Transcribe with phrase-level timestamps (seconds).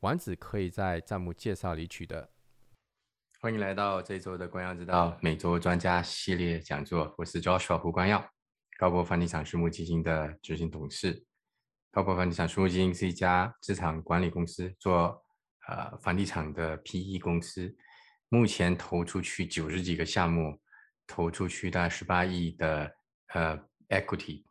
[0.00, 2.30] 网址可以在弹幕介绍里取得。
[3.38, 8.26] 欢迎来到这周的光耀之道每周专家系列讲座，我是 Joshua 胡光耀，
[8.78, 11.26] 高博房地产私募基金的执行董事。
[11.90, 15.22] 高博房地产私募基金是一家资产管理公司，做
[15.68, 17.76] 呃房地产的 PE 公司，
[18.30, 20.58] 目前投出去九十几个项目，
[21.06, 22.90] 投出去大概十八亿的
[23.34, 23.58] 呃
[23.90, 24.44] equity，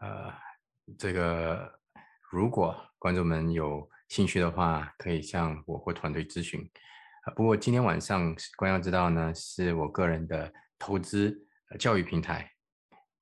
[0.00, 0.32] 呃，
[0.96, 1.80] 这个
[2.30, 3.90] 如果观众们有。
[4.14, 6.64] 兴趣的话，可以向我或团队咨询。
[7.34, 11.36] 不过今天晚上光耀知道呢，是我个人的投资
[11.80, 12.48] 教育平台，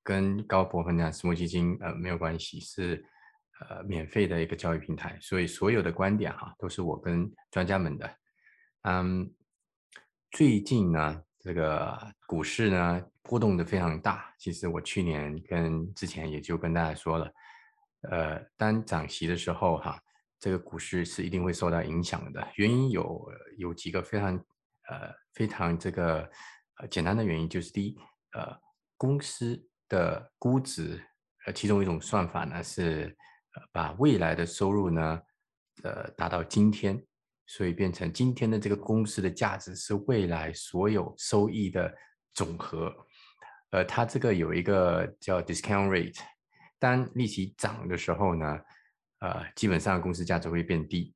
[0.03, 3.03] 跟高博分享私募基金呃没有关系，是
[3.59, 8.15] 呃免费的一个教育平台，所以所有的观点哈都是我跟专家们的。
[8.83, 9.33] 嗯，
[10.29, 11.97] 最近呢，这个
[12.27, 14.31] 股市呢波动的非常大。
[14.37, 17.33] 其实我去年跟之前也就跟大家说了，
[18.11, 19.99] 呃，当涨息的时候哈。
[20.43, 24.35] 这个股市是一定会受到影响的，原因有有几个非常
[24.89, 26.29] 呃非常这个
[26.81, 27.97] 呃简单的原因，就是第一，
[28.33, 28.53] 呃
[28.97, 31.01] 公司的估值，
[31.45, 33.15] 呃其中一种算法呢是
[33.55, 35.21] 呃把未来的收入呢
[35.81, 37.01] 呃达到今天，
[37.45, 41.89] 所以变成今天的这个公司的价值是未来所有收益的
[42.33, 42.93] 总和，
[43.71, 46.19] 呃它这个有一个叫 discount rate，
[46.77, 48.59] 当利息涨的时候呢。
[49.23, 51.15] 呃，基本上公司价值会变低。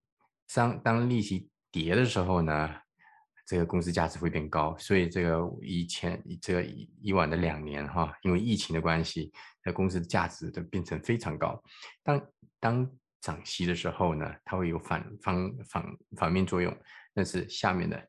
[0.55, 2.73] 当当利息跌的时候呢，
[3.45, 4.77] 这个公司价值会变高。
[4.77, 6.63] 所以这个以前这个
[7.01, 9.29] 以往的两年哈，因为疫情的关系，
[9.61, 11.61] 那公司的价值都变成非常高。
[12.01, 12.27] 当
[12.61, 16.73] 当涨息的时候呢，它会有反方反反面作用。
[17.13, 18.01] 那是下面的，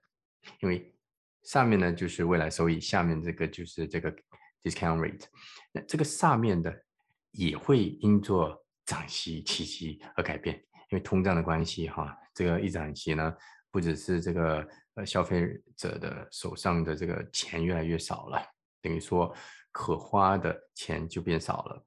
[0.61, 0.95] 因为
[1.43, 4.15] 上面呢就是未来收益，下面这个就是这个
[4.63, 5.25] discount rate。
[5.73, 6.85] 那这个上面的
[7.33, 8.65] 也会因做。
[8.89, 10.57] 涨息、起息而改变，
[10.89, 13.37] 因为通胀的关系，哈，这个一涨息呢，
[13.71, 18.43] 不只是这个呃消费者的手上的这个钱越来越少了，
[18.81, 19.31] 等于说
[19.73, 21.85] 可花的钱就变少了，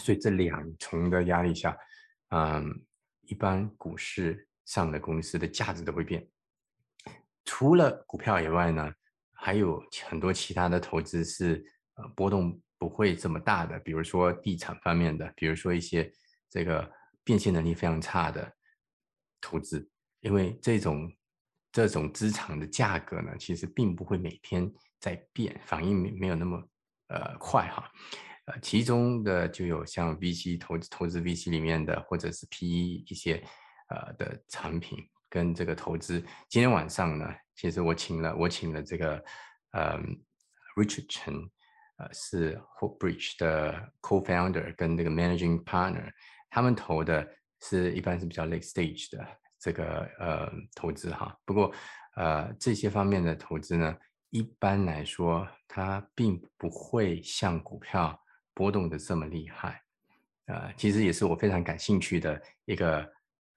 [0.00, 1.76] 所以这两重的压力下，
[2.28, 2.80] 嗯，
[3.22, 6.24] 一般股市上的公司的价值都会变。
[7.44, 8.88] 除了股票以外呢，
[9.32, 16.08] 还有很多其他的投资是呃波动不会这么大的，比如说地产方面的，比如说一些。
[16.50, 16.90] 这个
[17.24, 18.52] 变现能力非常差的
[19.40, 19.88] 投资，
[20.20, 21.12] 因为这种
[21.72, 26.62] 这种资产的价格呢，其实并不会每天在变，反应没没有那么
[27.08, 27.90] 呃快哈。
[28.46, 33.42] 呃，其中的就有像 VC 投资投资 VC 里面的，或者是 PE 一些
[33.88, 36.20] 呃的产品跟这个投资。
[36.48, 37.26] 今天晚上呢，
[37.56, 39.22] 其实我请了我请了这个
[39.72, 39.98] 呃
[40.76, 41.50] Richard Chen，
[41.96, 46.12] 呃是 Hope Bridge 的 Co-founder 跟这个 Managing Partner。
[46.56, 47.28] 他们投的
[47.60, 49.22] 是一般是比较 late stage 的
[49.60, 51.70] 这个呃投资哈，不过
[52.16, 53.94] 呃这些方面的投资呢，
[54.30, 58.18] 一般来说它并不会像股票
[58.54, 59.82] 波动的这么厉害，
[60.46, 63.06] 呃其实也是我非常感兴趣的一个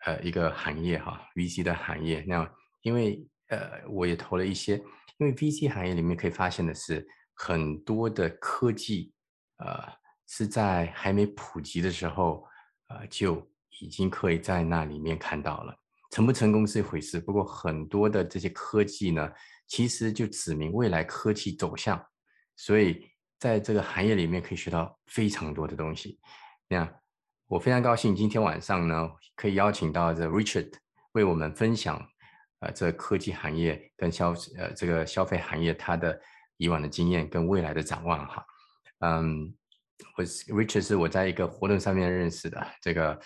[0.03, 2.25] 呃一个行业哈，VC 的行业。
[2.27, 2.45] 那
[2.81, 4.75] 因为呃我也投了一些，
[5.19, 9.13] 因为 VC 行业里面可以发现的是很多的科技
[9.59, 9.87] 呃
[10.27, 12.45] 是在还没普及的时候。
[12.89, 13.47] 呃，就
[13.81, 15.75] 已经可以在那里面看到了，
[16.11, 17.19] 成不成功是一回事。
[17.19, 19.31] 不过很多的这些科技呢，
[19.67, 22.03] 其实就指明未来科技走向，
[22.55, 23.07] 所以
[23.37, 26.19] 在这个行业里面可以学到非常多的东西。
[26.67, 26.91] 那
[27.47, 30.73] 我非常高兴今天晚上呢，可以邀请到这 Richard
[31.11, 32.03] 为我们分享，
[32.61, 36.19] 呃，这科技行业跟消呃这个消费行业他的
[36.57, 38.45] 以往的经验跟未来的展望哈，
[38.99, 39.53] 嗯。
[40.15, 42.65] 我 Richard，是我在一个活动上面认识的。
[42.81, 43.19] 这个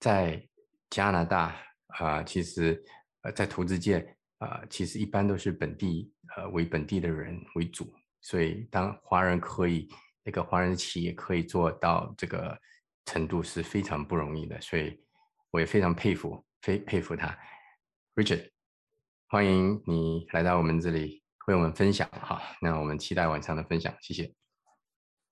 [0.00, 0.46] 在
[0.90, 1.56] 加拿大
[1.98, 2.82] 啊，其实
[3.22, 7.92] 呃在投资界啊，其实一般都是本地呃为本地的人为主。
[8.20, 9.88] 所以当华人可以
[10.22, 12.58] 那个华人企业可以做到这个
[13.04, 14.60] 程度是非常不容易的。
[14.60, 14.98] 所以
[15.50, 17.36] 我也非常佩服，非佩服他。
[18.14, 18.50] Richard，
[19.28, 22.40] 欢迎你来到我们这里为我们分享哈。
[22.60, 24.43] 那我们期待晚上的分享，谢谢。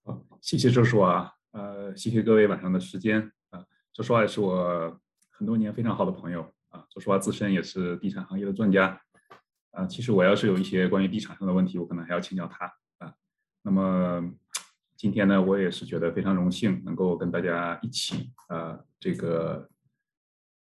[0.03, 3.63] 好，谢谢周叔啊，呃，谢谢各位晚上的时间啊。
[3.93, 4.99] 周叔也是我
[5.31, 8.99] 很多年非常好的朋友啊，周叔啊，自身也是地产行业的专家。
[9.71, 12.65] 啊，其实我要是有一些关于地产上的问题，我可能还要请教他
[12.97, 13.13] 啊。
[13.61, 14.29] 那么
[14.97, 19.67] 今天呢，我也是觉得非常荣幸，能够跟大家一起啊，这个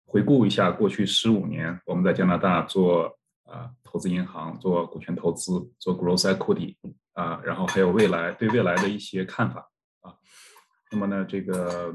[0.04, 6.76] 回顾一下过去十五年我们在加拿大做啊投资银行、做股权投资、做 growth equity
[7.20, 9.70] 啊，然后还有未来对未来的一些看法
[10.00, 10.16] 啊。
[10.90, 11.94] 那么呢，这个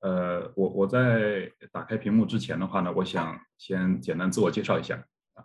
[0.00, 4.96] 呃，我我在打开屏幕之前的话呢，我想先简单自我介绍一下
[5.32, 5.42] 啊。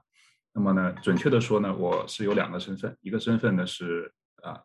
[0.51, 4.13] 那么呢，准确的说呢，我是有两个身份，一个身份呢是
[4.43, 4.61] 啊，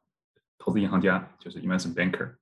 [0.59, 2.35] 投资银行家，就是 investment banker，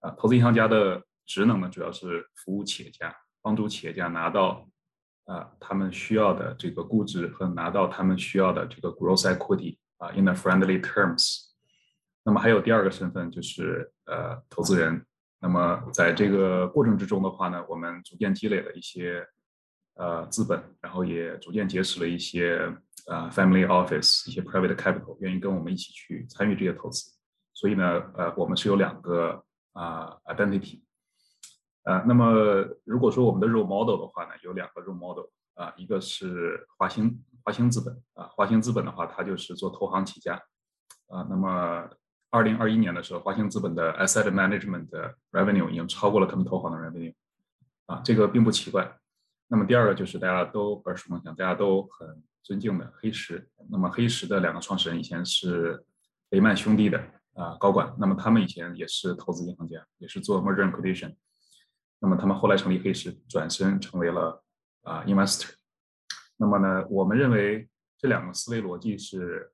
[0.00, 4.68] 啊，投资银行家的职能呢主要是服务企业家，帮助企业家拿到
[5.24, 11.46] 啊他们需要的这个估值和拿到他们需要的这个 growth equity 啊，in a friendly terms。
[12.24, 15.04] 那么还有第二个身份就是呃投资人。
[15.40, 19.26] 那么在这个过程之中的话呢，我们逐渐积累了一些。
[19.96, 22.58] 呃，资本，然后也逐渐结识了一些
[23.06, 27.12] 呃 family office，一些 private capital，愿意跟我们一起去参与这些投资。
[27.52, 30.82] 所以呢，呃，我们是有两个啊 identity。
[31.84, 32.32] 呃，那么
[32.82, 40.34] 如果说我们的 role model 的话呢，有两个 role model 啊，一个是华兴华兴资本啊，华兴资本的话，它就是做投行起家
[41.08, 41.26] 啊。
[41.28, 41.88] 那么
[42.30, 47.14] 二零二一年的时候，华兴资本的 asset management 的 revenue 已经超过了他们投行的 revenue
[47.86, 48.96] 啊，这个并不奇怪。
[49.46, 53.46] 那么第二个就是大家都耳熟能详、大家都很尊敬的黑石。
[53.70, 55.84] 那么黑石的两个创始人以前是
[56.30, 56.98] 雷曼兄弟的
[57.34, 61.14] 啊高管，那么他们以前也是投资银行家，也是做 merger acquisition。
[62.00, 64.42] 那么他们后来成立黑石，转身成为了
[64.82, 65.52] 啊 investor。
[66.36, 69.52] 那么呢，我们认为这两个思维逻辑是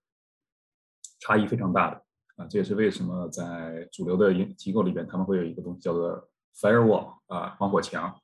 [1.21, 2.03] 差异非常大的
[2.37, 8.15] 啊，这也是为什么在主流的银机构里边，他们会有一个东西叫做 firewall 啊防火墙。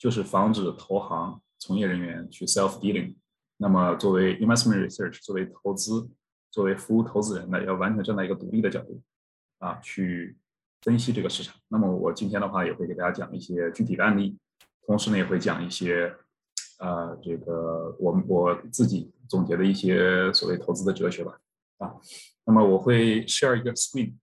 [0.00, 3.16] 就是防止投行从业人员去 self dealing，
[3.58, 6.08] 那么作为 investment research，作为投资，
[6.50, 9.02] 作为服务投资人呢，要完全站在一个独立的角度
[9.58, 10.38] 啊，去
[10.80, 11.54] 分析这个市场。
[11.68, 14.38] 那么我今天的话也会给大家讲一些具体的案例，
[14.86, 16.16] 同时呢也会讲一些
[16.80, 21.40] 啊这个我我自己总结的一些所谓投资的哲学吧
[21.78, 21.94] 啊。
[22.44, 24.16] 那么我会 share 一个 screen。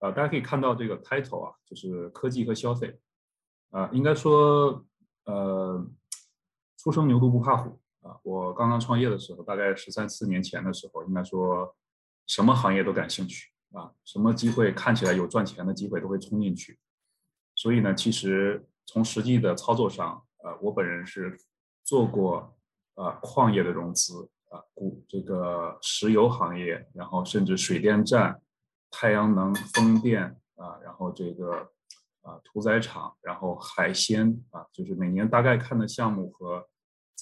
[0.00, 2.98] 呃，大家可以看到这个 title 啊，就是科技和消费，
[3.68, 4.82] 啊，应该说，
[5.24, 5.86] 呃，
[6.78, 8.18] 初生牛犊不怕虎啊。
[8.22, 11.76] 我刚刚创业的时候，大概十三四年前的时候，应该说，
[12.30, 16.78] 什么行业都感兴趣啊，什么机会看起来有赚钱的机会都会冲进去。
[17.56, 21.36] 所以呢，其实从实际的操作上，呃，我本人是
[21.82, 22.56] 做过
[22.94, 28.40] 呃矿业的融资啊，股这个石油行业，然后甚至水电站。
[28.92, 30.24] 太阳能、风电
[30.56, 31.70] 啊，然后这个
[32.22, 36.68] 啊屠宰场，然后海鲜啊，就是每年大概看的项目和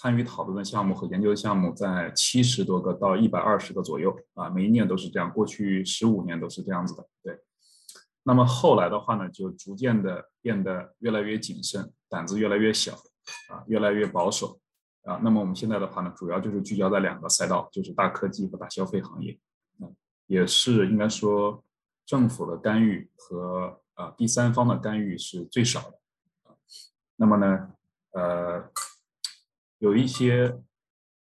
[0.00, 7.04] 参与讨论的项目和研究的项目在七十多个到一百二十个左右啊，每一年都是这样，过去十五年都是这样子的。
[7.20, 7.36] 对，
[8.22, 12.92] 那么后来的话呢，就逐渐的变得越来越谨慎，胆子越来越小
[13.50, 14.60] 啊，越来越保守
[15.02, 15.18] 啊。
[15.20, 19.36] 那么我们现在的话呢，主要就是聚焦在两个赛道，就是大科技和大消费行业。
[20.28, 21.64] 也是应该说，
[22.06, 25.98] 政府的干预和啊第三方的干预是最少的。
[27.16, 27.70] 那么呢，
[28.12, 28.70] 呃，
[29.78, 30.60] 有一些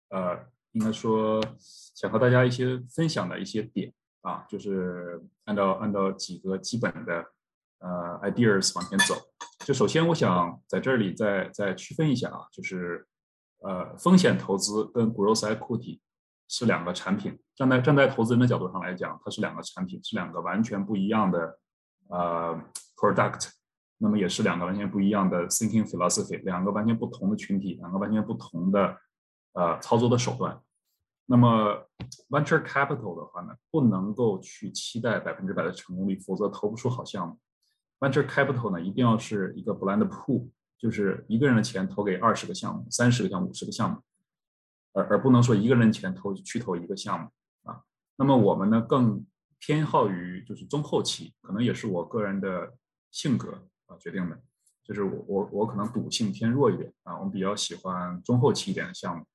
[0.09, 7.25] 呃，应该说想和大家一些分享的一些点啊，就是按照按照几个基本的
[7.79, 9.15] 呃 ideas 往前走。
[9.65, 13.07] 就首先，我想在这里再再区分一下啊，就是
[13.59, 15.99] 呃风险投资跟 growth equity。
[16.49, 21.59] 是两个产品，站在站在投资人的角度上来讲，它是两个产品，是两个完全不一样的
[22.07, 22.57] 呃
[22.95, 23.49] product，
[23.97, 28.97] 那么也是两个完全不一样的 thinking philosophy，两个完全不同的群体，两个完全不同的
[29.53, 30.61] 呃操作的手段。
[31.25, 31.85] 那么
[32.29, 37.37] venture capital 的话呢，不能够去期待百分之百的成功率，否则投不出好项目。
[37.99, 43.97] venture capital 呢，一定要是一个 blind pool，就是一个人的钱投给二十个项目、三十个项目、五十个项目。
[44.93, 47.29] 而而不能说一个人的钱投去投一个项目
[47.69, 47.81] 啊，
[48.15, 49.23] 那么我们呢更
[49.59, 52.73] 偏好于就是中后期，可能也是我个人的
[53.11, 54.39] 性格啊决定的，
[54.83, 59.25] 就是我我我可能赌性偏弱一点啊，我们比较喜欢中后期一点的项目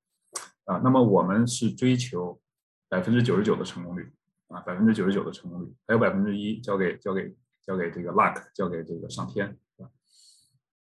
[0.65, 2.41] 啊，那么我们是追求
[2.89, 4.13] 百分之九十九的成功率
[4.49, 9.59] 啊，百分之九十九的成功率，还有百分之一交给交给交给这个 luck，交给这个上天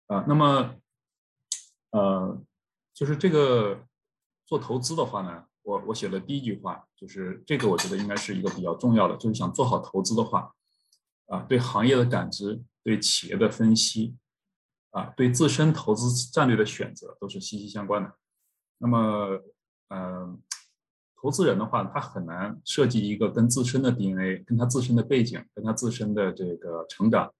[0.06, 0.74] 啊，那么
[1.90, 2.40] 呃
[2.94, 3.80] 就是这个。
[4.46, 10.52] 做投资的话呢，我我写的第一句话就是这个，我觉得应该是一个比较重要的，就是想做好投资的话，
[11.30, 14.16] 啊，对行业的感知，对企业的分析，
[14.90, 18.12] 啊，对自身投资战略的选择都是息息相关的。
[18.78, 19.40] 那么，
[19.90, 20.42] 嗯，
[21.14, 27.32] 投资人的话，他很难设计一个跟自身的 DNA、跟他自身的背景、跟他自身的这个成长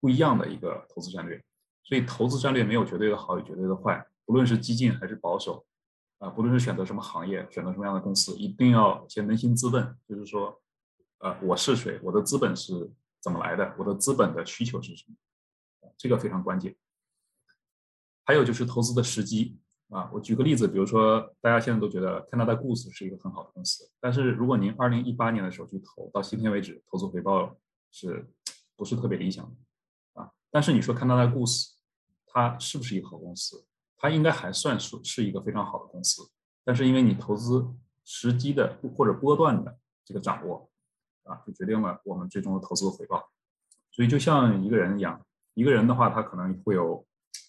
[0.00, 1.44] 不一样的一个投资战略。
[1.84, 5.64] 所以，投资战略没有绝对的好与绝对的坏，不论是激进还是保守。
[6.18, 10.60] 啊，不论是选择什么行业，选择什么样的公司，一定要先扪心自问，就是说，
[11.18, 12.00] 呃，我是谁？
[12.02, 13.74] 我的资本是怎么来的？
[13.78, 15.16] 我的资本的需求是什么？
[15.96, 16.76] 这个非常关键。
[18.24, 19.58] 还有就是投资的时机
[19.88, 27.56] 啊，我举个例子，比如说大家现在都觉得 Canada Goose 是一个很好的公司，但是如果您二零一八年的时候去投，到今天为止，投资回报
[27.90, 28.28] 是
[28.76, 29.44] 不是特别理想
[30.12, 30.30] 啊？
[30.50, 31.72] 但是你说 Canada Goose
[32.26, 33.64] 它是不是一个好公司？
[33.96, 36.30] 它应该还算是是一个非常好的公司，
[36.64, 37.66] 但是因为你投资
[38.04, 40.70] 时机的或者波段的这个掌握，
[41.28, 43.30] 啊，就决定了我们最终的投资回报。
[43.90, 47.06] 所以就像一个人一样，一个人的话，他可能会有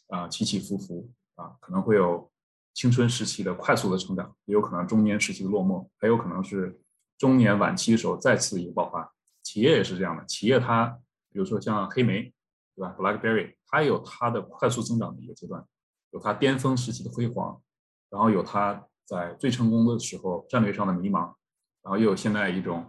[0.09, 2.29] 啊起起伏伏啊，可能会有
[2.73, 6.79] 青春时期的快速的成长，也有可能中年时期的落寞，还有可能是
[7.17, 9.11] 中年晚期的时候再次一个爆发。
[9.41, 10.87] 企业也是这样的，企业它
[11.31, 12.33] 比如说像黑莓，
[12.75, 15.65] 对吧？BlackBerry，它有它的快速增长的一个阶段。
[16.11, 17.61] 有它巅峰时期的辉煌，
[18.09, 21.35] 然后有它在最成功的时候战略上的迷茫，
[21.83, 22.83] 然后又有现在一种，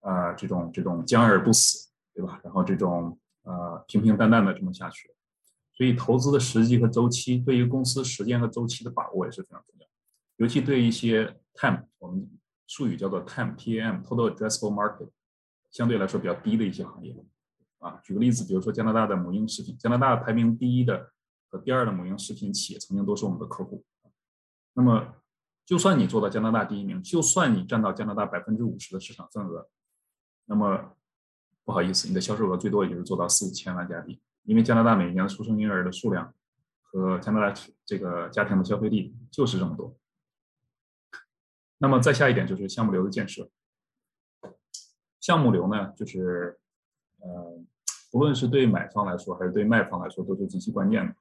[0.00, 2.40] 呃，这种这种僵而不死，对吧？
[2.44, 5.10] 然后这种呃平平淡淡的这么下去，
[5.74, 9.86] 所以投资的时机和周期对于公司时间和周期的把握也是非常重要，
[10.36, 12.28] 尤其对一些 TAM，我们
[12.66, 15.10] 术语叫做 TAM，TAM，Total Addressable Market，
[15.70, 17.16] 相对来说比较低的一些行业，
[17.78, 21.12] 啊，举个例子，比如说加拿大的母婴食品，加拿大排名第一的。
[21.50, 23.82] 和第二的母婴食品企业曾经都是我们的客户，
[24.74, 25.14] 那么
[25.64, 29.66] 就算你做到加拿大第一名，就算你占到加拿大百分之五十的市场份额，
[30.50, 30.96] 那么
[31.62, 36.34] 不好意思，你的销售额最多也就是做到四五千万加币，因为加拿大每年出生婴儿的数量
[36.82, 39.94] 和加拿大这个家庭的消费力就是这么多。
[41.76, 43.50] 那么再下一点就是项目流的建设，
[45.20, 46.58] 项目流呢，就是
[47.18, 47.62] 呃，
[48.10, 51.14] 不论是对买方来说还是对卖方来说，都是极其关键的。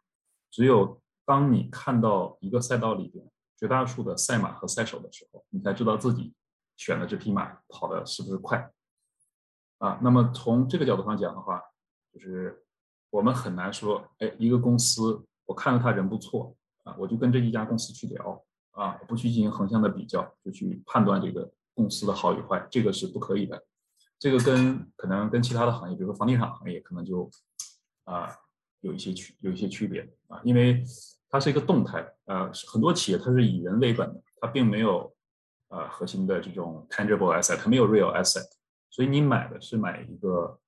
[0.50, 6.34] 只有当你看到一个赛道里边绝大多数的赛马和赛手的时候，你才知道自己
[6.78, 8.72] 选的这匹马跑的是不是快
[9.80, 10.00] 啊。
[10.02, 11.62] 那么从这个角度上讲的话，
[12.14, 12.64] 就是
[13.10, 23.64] 我们很难说，哎，一个公司我看到他人不错啊，我就跟这一家公司去聊啊，不去进行横向的比较，就去判断这个公司的好与坏，这个是不可以的。
[24.20, 27.30] 这个跟可能跟其他的行业，比如说房地产行业，可能就
[28.04, 28.36] 啊。
[28.82, 30.84] 有一些区有一些区别啊，因为
[31.30, 35.12] 它是一个动态，呃，很多企业它是以人为本的，它并没有
[35.70, 38.46] 呃核心的这种 tangible asset，它没有 real asset，
[38.90, 40.60] 所以你买的是买一个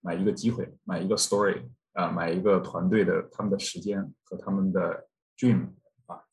[0.00, 5.74] 买一个机会，买一个 story 啊，买一个团队的他们的时间和他们的 dream
[6.06, 6.24] 啊，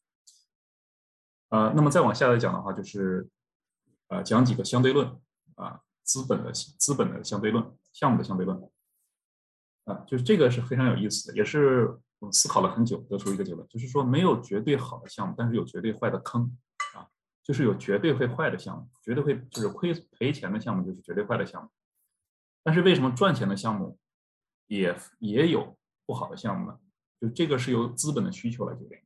[1.49, 3.27] 呃，那么再往下来讲的话，就是
[4.07, 5.07] 呃讲几个相对论
[5.55, 8.61] 啊，资本的资本的相对论，项目的相对论。
[9.85, 16.55] 啊，就是这个是非常有意思的，也是我思考了很久得出一个结论，就是说没有绝对好的项目，但是有绝对坏的坑，
[17.43, 21.69] 就是有绝对会坏的项目，绝对会就是亏赔钱的项目，就是绝对坏的项目。
[22.63, 23.97] 但是为什么赚钱的项目
[24.67, 26.79] 也也有不好的项目呢？
[27.19, 28.97] 就这个是由资本的需求来决定。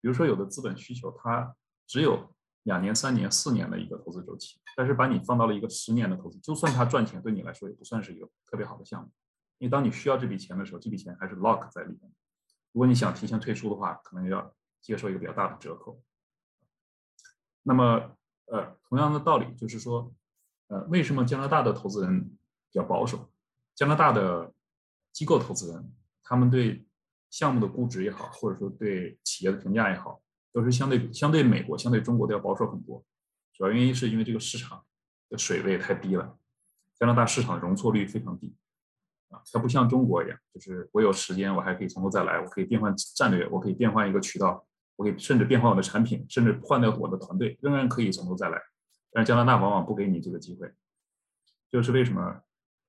[0.00, 2.34] 比如说有的资本需求它只有
[2.64, 9.10] 两年、三年、四年的一个投资周期，但是把你放到了一个十年的投资，就算它赚钱，对你来说也不算是一个特别好的项目。
[9.58, 12.12] 因为当你需要这笔钱的时候，这笔钱还是 lock 在里面。
[12.72, 16.02] 如果你想提前退出的话，可能要接受一个比较大的折扣。
[17.66, 18.16] 那么，
[18.46, 20.14] 呃，同样的道理就是说，
[20.68, 23.28] 呃，为什么加拿大的投资人比较保守？
[23.74, 24.52] 加拿大的
[25.12, 25.92] 机构投资人，
[26.22, 26.86] 他们对
[27.30, 30.20] 项目的估值也好，或者说对企业的评价也好，
[30.52, 33.04] 都是相对相对美国、相对中国都要保守很多。
[33.52, 34.84] 主要原因是因为这个市场
[35.30, 36.38] 的水位太低了，
[36.98, 38.54] 加拿大市场容错率非常低
[39.30, 39.40] 啊。
[39.52, 48.60] 它不像中国一样，就是我有时间，我还可以从头再来，我可以变换战略，我可以变换一个渠道，我可以甚至变换我的产品，甚至换掉我的团队，仍然可以从头再来。
[49.12, 50.72] 但是加拿大往往不给你这个机会，
[51.70, 52.40] 就是为什么？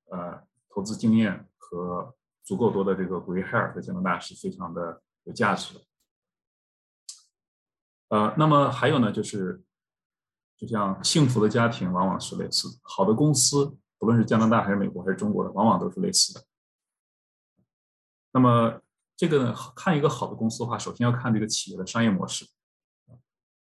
[0.08, 5.80] 呃，投资经验和足够多的这个 grey hair 在加拿大是非常的有价值的。
[8.10, 9.64] 呃，那么还有呢，就是
[10.56, 13.76] 就像幸福的家庭往往是类似的，好的公司。
[13.98, 16.44] 不论是加拿大还是美国还是中国的，往往都是类似的。
[18.30, 18.80] 那么，
[19.16, 22.46] 这个看一个好的公司的话，首先要看这个企业的商业模式。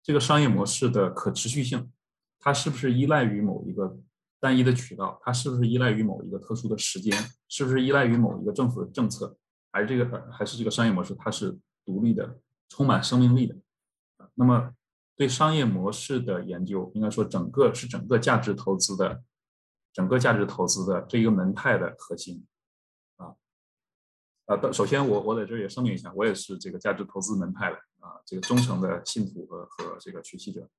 [0.02, 1.92] 这个商业模式的可持续性，
[2.40, 3.98] 它是不是依赖于某一个
[4.40, 5.18] 单一的渠道？
[5.22, 7.16] 它是不是依赖于某一个特殊的时间？
[7.48, 9.38] 是不是依赖于某一个政府的政策？
[9.72, 13.56] 还是这个还是这个商业模式它是独立的、充满生命力的？
[14.34, 14.72] 那么
[15.16, 19.24] 对商业模式的研究，应该说整个是整个价值投资的
[19.94, 22.46] 整个价值投资的这一个门派的核心。
[24.46, 30.70] 啊，首先我我在这儿也声明一下，我也是这个价值投资门派的啊，这个忠诚的信徒和和这个学习者。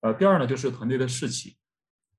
[0.00, 1.56] 呃，第二呢，就是团队的士气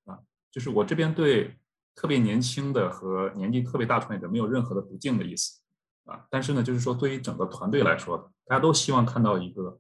[0.06, 0.20] 啊，
[0.52, 1.58] 就是我这边对
[1.96, 5.62] 特别年轻的和年纪特别大创业者没有任何的不敬的意思
[6.06, 9.80] 啊，但是呢，就是说对于整个团队来说，大家都希望看到一个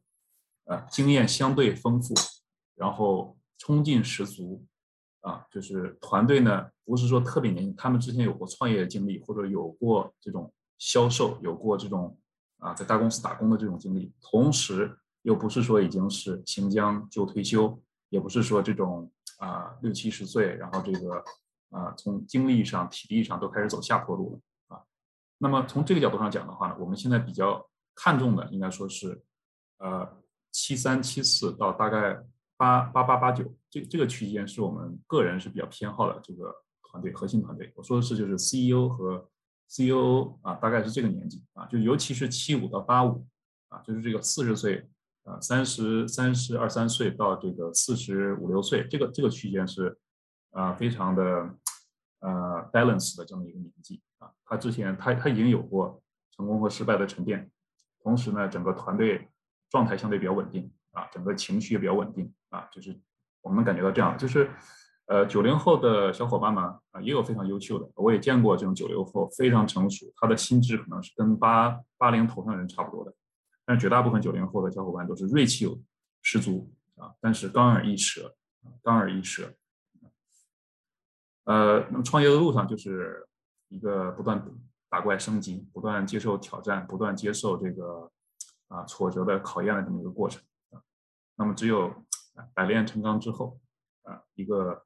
[0.66, 2.14] 呃经验相对丰富，
[2.76, 4.66] 然后冲劲十足
[5.24, 6.70] 啊，就是团队呢。
[6.86, 12.20] 不是说特别年轻，他们之前有过创业经历，或者有过这种销售，有过这种
[12.60, 21.24] 啊在大公司打工的这种经历，同时又不是说已经是行将就退休，也不是说这种啊六七十岁，然后这个
[21.70, 24.84] 啊从精力上、体力上都开始走下坡路了啊。
[25.38, 27.66] 那么从这个角度上讲的话呢，我们现在比较
[27.96, 29.24] 看重的应该说是
[29.78, 30.06] 呃
[30.52, 32.22] 七三七四到大概
[32.58, 36.54] 八八八八九这这个区间是我们个人是比较偏好的这个。
[36.94, 39.28] 团队核心团队，我说的是就是 CEO 和
[39.68, 43.26] COO 啊，大概是这个年纪啊，就尤其是七五到八五
[43.70, 44.88] 啊，就是这个四十岁
[45.24, 49.98] 啊，三十三十二三岁到这个四十五六岁，这个这个区间是
[50.52, 51.24] 啊，非常的
[52.20, 54.30] 呃 balance 的这么一个年纪啊。
[54.46, 56.00] 他之前他他已经有过
[56.30, 57.50] 成功和失败的沉淀，
[58.04, 59.32] 同时呢，整个团队
[59.72, 63.02] 状态相对比较稳定啊，整个情绪也比较稳定啊，就是
[63.44, 64.50] 我们感觉到这样，就是。
[65.08, 73.14] 呃，九零后的小伙伴们啊，也有非常优秀的，我也见过这种九零后非常成熟，他的心智可能是跟八八零头上人差不多的，
[73.66, 75.78] 但是绝大部分九零后的小伙伴都是锐气有
[76.22, 78.34] 十足啊，但是刚而易折，
[78.82, 79.54] 刚而易折。
[81.44, 83.28] 呃，那么创业的路上就是
[83.68, 84.42] 一个不断
[84.90, 88.10] 打怪升级，不断接受挑战，不断接受这个
[88.70, 90.42] 啊挫折的考验的这么一个过程
[90.72, 90.80] 啊。
[91.36, 91.94] 那么只有
[92.54, 93.60] 百炼成钢之后
[94.04, 94.86] 啊，一个。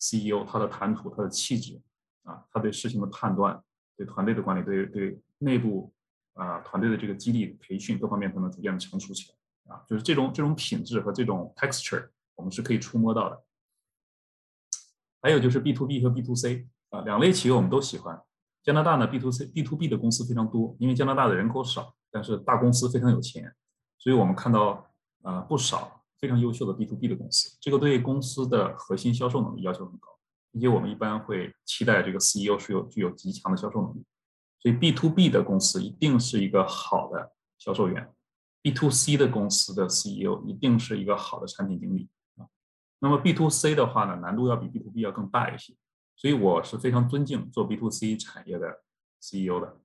[0.00, 1.82] CEO 他的谈吐、他的气质
[2.22, 3.60] 啊，他对事情的判断、
[3.96, 5.92] 对团队的管理、对对内部
[6.34, 13.42] 啊团队的这个激励、培训各方面可能逐渐的成熟起来啊，就是这种这种品质和这种 texture，我们是可以触摸到的。
[15.20, 18.22] 还有就是 B to B 和 B to C 啊，两类企业我们都喜欢。
[18.62, 23.52] 加拿大呢，B to C、B to B 的公司非常多，因为加拿大的人口少，但是大公司非常有钱，
[23.98, 24.88] 所以我们看到
[25.22, 25.97] 啊不少。
[26.20, 30.08] 非常优秀的 B to B 的公司，这个对公司的核心销售能力要求很高，
[30.50, 34.04] 并且我们一般会期待这个 CEO 是有具有极强的销售能力。
[34.58, 38.12] 所以 B to B 的公司一定是一个好的销售员
[38.62, 42.48] ，B to C 的公司的 CEO 一定是一个好的产品经理啊。
[42.98, 45.72] 那么 B to C 的话呢，难度要比 B to B 要更大一些，
[46.16, 48.82] 所以我是非常尊敬做 B to C 产业的
[49.20, 49.80] CEO 的。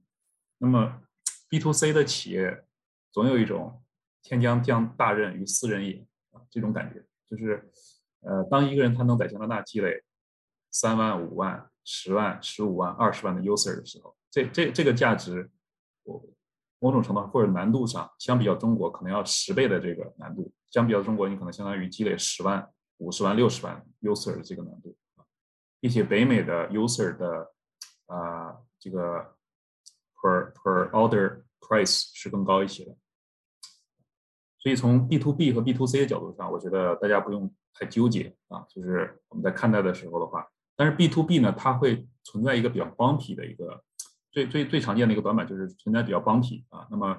[0.58, 1.02] 那么
[1.48, 2.66] B to C 的企业
[3.12, 3.84] 总有一种
[4.24, 6.04] 天将降大任于斯人也。
[6.50, 7.72] 这种感觉就是，
[8.22, 10.04] 呃，当一个人他能在加拿大积累
[10.72, 15.50] 三万、五万、十万、十五万、二十万的 user 的时候，这这这个价值，
[16.04, 16.24] 我
[16.80, 20.52] 某种程度或者难度上，相比较中国可能要十倍的这个难度。
[20.70, 22.68] 相比较中国，你可能相当于积累十万、
[22.98, 24.98] 五十万、六十万 user 的这个难度，
[25.80, 27.54] 并且北美的 user 的
[28.08, 29.36] 啊这个
[30.16, 32.98] per per order price 是更高一些的。
[34.64, 38.66] 所以从 B to B 和 B to C 的角度上，我觉得大家不用太纠结啊。
[38.70, 40.48] 就是我们在看待的时候的话，
[40.78, 43.84] 但是 B to B 呢，它会存在一个比较 bumpy 的一个
[44.32, 46.88] 最最最常见的一个短板，就是存在比较 bumpy 啊。
[46.90, 47.14] 那么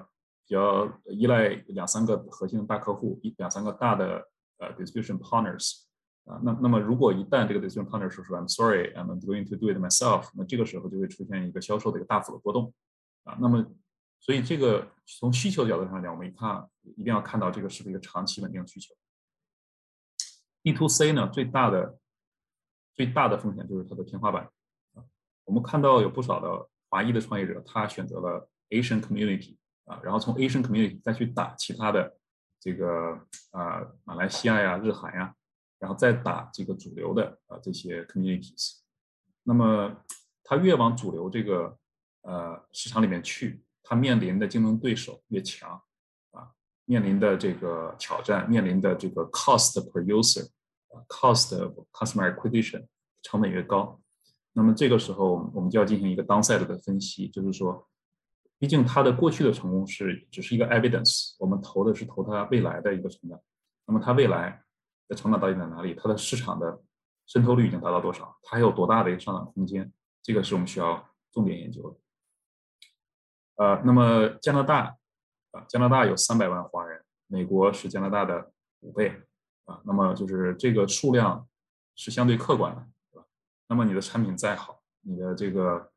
[0.47, 4.27] 比较依赖两三个核心的大客户，一两三个大的
[4.57, 5.83] 呃 distribution partners
[6.25, 6.41] 啊。
[6.43, 12.73] 那那么如果一旦这个 distribution partners 说 I'm sorry, I'm going to do it myself，那这个时候就会出现一个销售的一个大幅的波动
[13.23, 13.37] 啊。
[13.39, 13.63] 那么
[14.25, 18.95] 所以这个从需求角度上讲，我们一看一定要看到这个是不是一个长期稳定的需求。
[20.63, 21.99] B to C 呢，最大的
[22.95, 24.49] 最大的风险就是它的天花板。
[25.43, 32.17] 我们看到有不少的华裔的创业者，他选择了 Asian community 啊，然后从 Asian community 再去打其他的
[32.59, 35.35] 这个啊马来西亚呀、日韩呀，
[35.77, 38.79] 然后再打这个主流的啊这些 communities。
[39.43, 40.03] 那么
[40.43, 41.77] 他越往主流这个
[42.23, 43.63] 呃市场里面去。
[43.87, 45.79] 他面临的竞争对手越强，
[46.31, 46.49] 啊，
[46.85, 50.45] 面临的这个挑战，面临的这个 cost per user，
[50.89, 51.55] 啊，cost
[51.91, 52.87] customer acquisition
[53.21, 54.01] 成本越高，
[54.53, 57.87] 那么这个时候我们就要进行一个 downside 的分析，就是说，
[58.57, 63.39] 毕竟他的过去的成功是只是一个 evidence，我们投的是投他未来的一个成长，
[63.85, 64.63] 那么它未来
[65.07, 65.93] 的成长到底在哪里？
[65.93, 66.81] 它的市场的
[67.27, 68.35] 渗透率已经达到多少？
[68.41, 69.91] 它还有多大的一个上涨空间？
[70.23, 71.97] 这个是我们需要重点研究的。
[73.55, 74.97] 呃，那么加拿大
[75.51, 79.21] 啊，加拿大有三百万华人，美国是加拿大的五倍
[79.63, 81.47] 啊，那么就是这个数量
[81.95, 83.27] 是相对客观的，对吧？
[83.69, 85.89] 那么你的产品再好，你的这个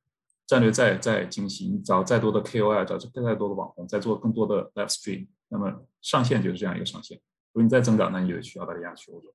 [0.46, 7.18] 战略再再精细，你找再多的 KOL，找再多的网红，再做更多的 live stream，那么上限就是这样一个上限。
[7.52, 9.34] 如果你再增长，那你就去澳大利亚、去欧洲。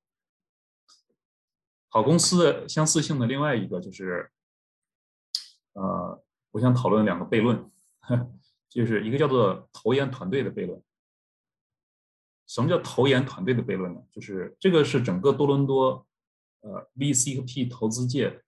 [1.90, 4.32] 好公司的相似性的另外一个就是，
[5.74, 7.70] 呃，我想讨论两个悖论。
[8.70, 10.82] 就是一个叫做投研团队的悖论。
[12.48, 14.02] 什么叫投研团队的悖论呢？
[14.12, 16.06] 就是这个是整个多伦多
[16.62, 18.44] 呃 VC 和 P 投资界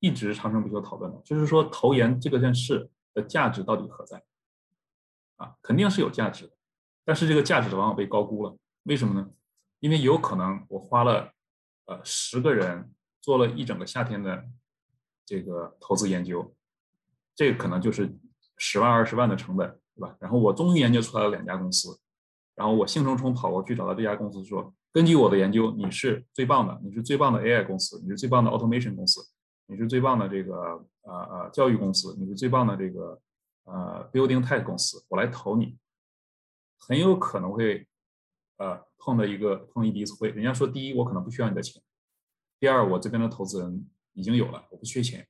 [0.00, 1.20] 一直长生不休讨论的。
[1.24, 4.22] 就是说投研这个件事的价值到底何在？
[5.36, 6.52] 啊，肯定是有价值的，
[7.04, 8.56] 但是这个价值往往被高估了。
[8.82, 9.30] 为什么呢？
[9.78, 11.32] 因为有可能我花了
[11.84, 14.44] 呃十个人做了一整个夏天的
[15.24, 16.54] 这个投资研究，
[17.34, 18.18] 这个可能就是。
[18.62, 20.14] 十万二十万的成本，对吧？
[20.20, 21.98] 然后我终于研究出来了两家公司，
[22.54, 29.22] 然后我兴冲冲跑过去找到这家公司，说：根据我的研究，你是最棒的，你是最棒的 AI 公司，你是最棒的 automation 公司，
[29.66, 30.54] 你是最棒的这个
[31.02, 33.18] 呃呃教育公司，你是最棒的这个
[33.64, 35.78] 呃 building tech 公司，我来投你，
[36.78, 37.88] 很有可能会
[38.58, 40.28] 呃碰到一个碰一第一次灰。
[40.28, 41.80] 人家说，第一，我可能不需要你的钱；
[42.58, 45.26] 第二，我这边的投资人已经有了，我不缺钱。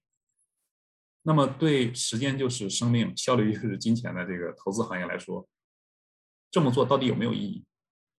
[1.22, 5.46] 那么，对时间就是生命，效率就是金钱的这个投资行业来说，
[6.50, 7.64] 这么做到底有没有意义？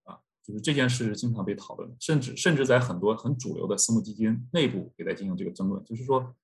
[0.04, 5.84] 啊，就是这件事经常被讨论，甚至甚至在很多很主流的私募基金内部也在进行这个争论。
[5.84, 6.36] 就是说，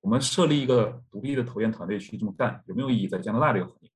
[0.00, 3.06] 我们设立一个独立的投研团队去这么干，有没有意义？
[3.06, 3.90] 在加拿大这个行业，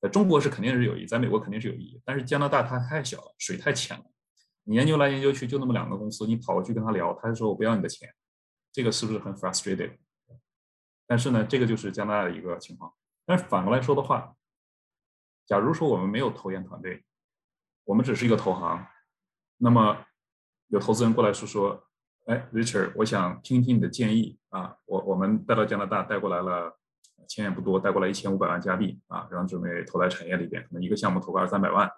[0.00, 2.00] 在中国是肯定是有意义，在美国肯定是有意义。
[2.04, 4.04] 但是加拿大它太小了，水太浅了，
[4.62, 8.08] 你研究来研究去就那么两个公司，你跑过去跟他聊，他就说我不要你的钱，
[8.72, 9.96] 这个是不是很 frustrated？
[11.06, 12.92] 但是呢，这个就是加拿大的一个情况。
[13.24, 14.34] 但是反过来说的话，
[15.46, 17.04] 假如说我们没有投研团队，
[17.84, 18.86] 我们只是一个投行，
[19.58, 20.04] 那么
[20.68, 21.84] 有投资人过来说说，
[22.26, 24.76] 哎，Richard，我想听听你的建议啊。
[24.86, 26.78] 我我们带到加拿大带过来了，
[27.28, 31.88] 钱也不多，带过来一千五百万加币啊，然后准备投在产业里边，可能一个项目投个二三百万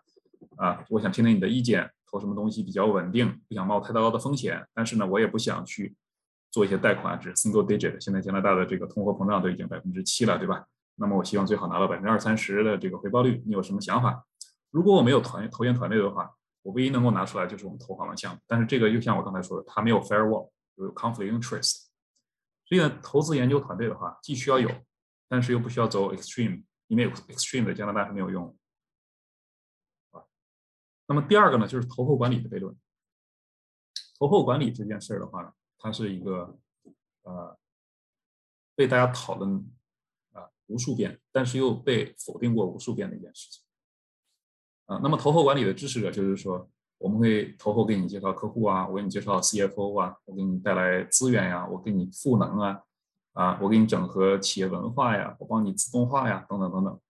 [0.56, 0.84] 啊。
[0.90, 5.96] 我想听听你的意见，投什么东西比较稳定，不想冒太高的风险，但是呢，我也不想去。
[6.50, 8.00] 做一些贷款只，是 single digit。
[8.00, 10.66] 现在加拿大的这个通货膨胀都已经百分之七了，对吧？
[10.96, 13.42] 那么我希望最好拿到百分之二三十的这个回报率。
[13.46, 14.26] 你有什么想法？
[14.70, 18.40] 如果我没有团投研团队的话，我唯一能够拿出来就是我们投行的项目。
[18.46, 21.86] 但是这个又像我刚才说的，它没有 firewall，有 conflict interest。
[22.64, 24.68] 所以呢，投资研究团队的话，既需要有，
[25.28, 28.56] 但是又不需要走 extreme，因为 extreme 在加拿大是没有用。
[30.10, 30.24] 啊，
[31.06, 32.76] 那么第二个呢，就是投后管理的悖论。
[34.18, 35.54] 投后管理这件事儿的话。
[35.78, 36.58] 它是一个
[37.22, 37.56] 呃
[38.74, 39.64] 被大家讨论
[40.32, 43.62] 啊无数遍，但是又被否定过无数遍的一件事情
[44.86, 45.00] 啊。
[45.02, 52.82] 那么投后管理的支持者就是说，我们会投后给你介绍客户啊，我给你介绍 CFO 啊，我给你带来资源呀，我给你赋能啊
[53.34, 57.00] 啊，我给你整合企业文化呀，我帮你自动化呀，等等等等。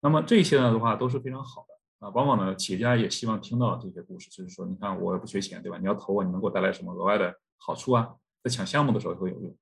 [0.00, 1.66] 那么这些呢的话都是非常好。
[2.00, 5.76] 啊，往往呢，企业家也希望听到这些故事，就是说，你看，我也不缺钱，对吧？
[5.76, 8.16] 你要投我，你能给我带来什么额外的好处啊？
[8.42, 9.54] 在抢项目的时候会有用。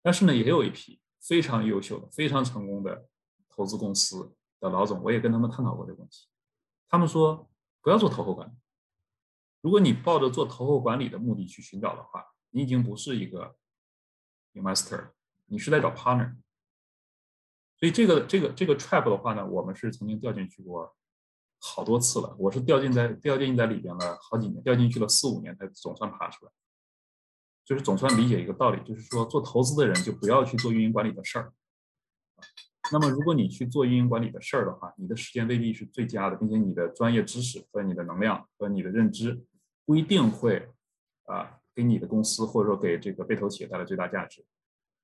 [0.00, 3.08] 但是呢，也有一批非常优秀的、非常成功的
[3.48, 6.28] 投资公司的老总，我也跟他们探讨过这个问题。
[6.88, 7.50] 他们说，
[7.82, 8.52] 不要做投后管理。
[9.60, 13.56] 如果你抱着做投后管理的目的去寻找的话，你已经不是一个
[14.54, 15.10] investor，
[15.46, 16.36] 你是在找 partner。
[17.76, 20.94] 所以这个这个这个 trap 的话呢，我们是曾经掉进去过。
[21.66, 26.52] 好多次了，我是掉进在掉进在里边了好几年，掉进去了四五年才总算爬出来。
[27.64, 31.52] 就是总算理解一个道理，就是说做投资的人就不要去做运营管理的事儿。
[32.92, 39.42] 那么如果你去做运营管理的事儿的话，你的时间未必是最佳的，并且你的专业知识和你的能量和你的认知
[39.84, 40.68] 不一定会
[41.24, 44.44] 啊给你的公司或者说给这个被投企业带来最大价值。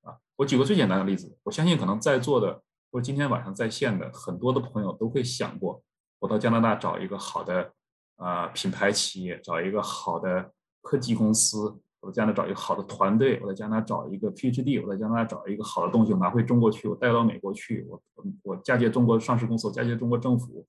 [0.02, 5.82] 啊，我举个最简单的例子，我相信可能在座的或者今天晚上在线的很多的朋友都会想过。
[6.22, 7.72] 我到加拿大找一个好的
[8.14, 18.00] 啊品牌企业，找一个好的科技公司，我在加拿大找一个好的团队，我在加拿大找一个 PhD，我在加拿大找一个好的东西，我拿回中国去，我带到美国去，我
[18.44, 20.64] 我嫁接中国上市公司，我嫁接中国政府。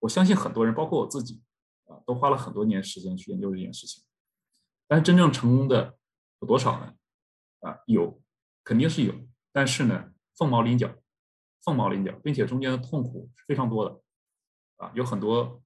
[0.00, 1.42] 我相信很多人，包括我自己
[1.84, 4.02] 啊，都花了很多年时间去研究这件事情。
[4.86, 5.98] 但是真正成功的
[6.40, 6.94] 有多少呢？
[7.60, 8.18] 啊，有，
[8.64, 9.12] 肯定是有，
[9.52, 10.90] 但是呢，凤毛麟角，
[11.62, 14.00] 凤毛麟角，并且中间的痛苦是非常多的。
[14.78, 15.62] 啊，有很多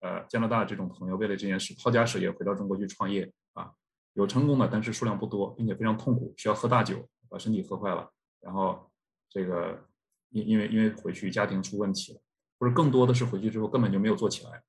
[0.00, 3.72] 呃加拿大这种朋友为了这件事抛家舍业回到中国去创业啊，
[4.14, 8.90] 有成功的，但是数量不多，并且非常痛苦，需要喝大酒把身体喝坏了，然后
[9.28, 9.86] 这个
[10.30, 12.20] 因因为因为回去家庭出问题了，
[12.58, 14.62] 或者更多的是回去之后根本就没有做起来，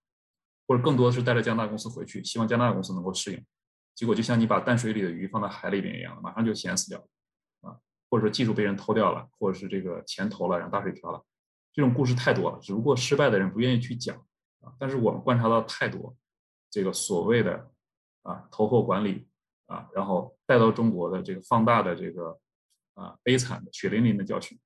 [0.68, 3.46] 或者更多的是带着加拿大公司回去，希望加拿大公司能够适应，
[3.94, 7.06] 结果就像你把淡水里的鱼放在海里边一样，马上就咸死掉了
[7.62, 7.78] 啊，
[8.10, 11.24] 或者说技术被人偷掉了，或者是这个钱投了让大水漂了。
[11.74, 14.16] 这种故事太多了，只不过失败的人不愿意去讲
[14.62, 14.74] 啊。
[14.80, 16.16] 但是我们观察到太多
[16.70, 17.72] 这个所谓的
[18.24, 19.28] 啊投后管理
[19.68, 22.40] 啊，然后带到中国的这个放大的这个
[22.96, 24.60] 啊悲惨的血淋淋的教训。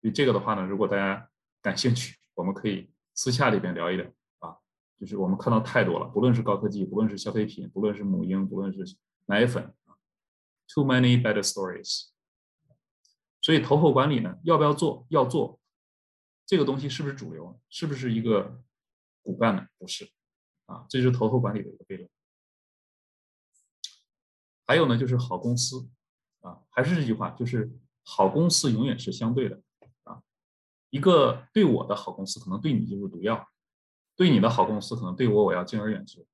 [0.00, 1.28] 所以这个的话呢，如果大家
[1.62, 4.06] 感兴趣，我们可以私下里边聊一聊
[4.40, 4.56] 啊。
[4.98, 8.96] 就是我们看到太多了，不论是高科技，不论是消费品，不论是母婴，不论是
[9.26, 9.72] 奶粉
[10.74, 12.08] ，too many bad stories。
[13.42, 15.06] 所以投后管理呢，要不要做？
[15.10, 15.59] 要做。
[16.50, 17.60] 这个东西是不是主流？
[17.68, 18.60] 是不是一个
[19.22, 19.68] 骨干呢？
[19.78, 20.10] 不是，
[20.66, 22.10] 啊，这是投后管理的一个悖论。
[24.66, 25.88] 还有呢，就是好公司，
[26.40, 27.70] 啊，还是这句话，就是
[28.02, 29.62] 好公司永远是相对的，
[30.02, 30.24] 啊，
[30.90, 33.46] 一个对我的好公司，可能对你就是毒药；
[34.16, 36.26] 对你的好公司，可能对我我要敬而远之，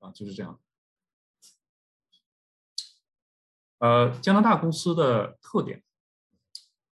[0.00, 0.60] 啊，就是这样。
[3.78, 5.84] 呃，加拿大公司的特点。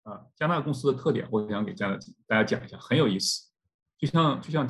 [0.10, 3.48] 啊，加拿大公司的特点，我想给加拿大家讲一下，很有意思。
[3.98, 4.67] 就像就像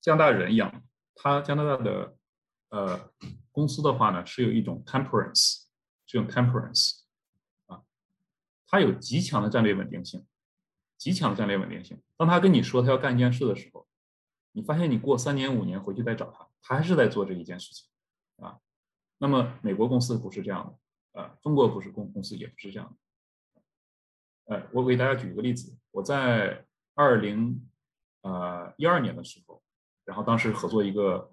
[0.00, 0.82] 加拿大人一样，
[1.14, 2.16] 他加拿大的
[2.68, 3.10] 呃
[3.50, 5.62] 公司的话呢，是有一种 temperance，
[6.06, 7.00] 是用 temperance
[7.66, 7.82] 啊，
[8.66, 10.26] 他有极强的战略稳定性，
[10.98, 12.02] 极强的战略稳定性。
[12.18, 13.86] 当他跟你说他要干一件事的时候，
[14.52, 17.88] 你发现你过三年五年回去再找他，他还是在做这一件事情
[18.44, 18.58] 啊。
[19.18, 20.66] 那么美国公司不是这样
[21.12, 22.96] 的，呃，中国不是公公司也不是这样的。
[24.46, 27.66] 呃，我给大家举一个例子，我在二零
[28.20, 29.62] 呃一二年的时候，
[30.04, 31.32] 然后当时合作一个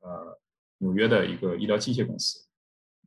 [0.00, 0.38] 呃
[0.78, 2.48] 纽约的一个医疗器械公司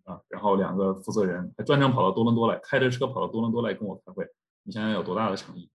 [0.03, 4.27] 啊，然后两个负责人还专程跑到多伦多来，开着车跑到多伦多来跟我开会，
[4.61, 5.71] 你想想有多大的诚意？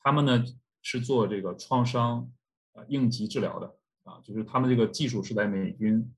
[0.00, 0.42] 他们呢
[0.80, 2.32] 是做这个创伤
[2.72, 6.10] 啊应急治疗的啊，就是他们这个技术是在美军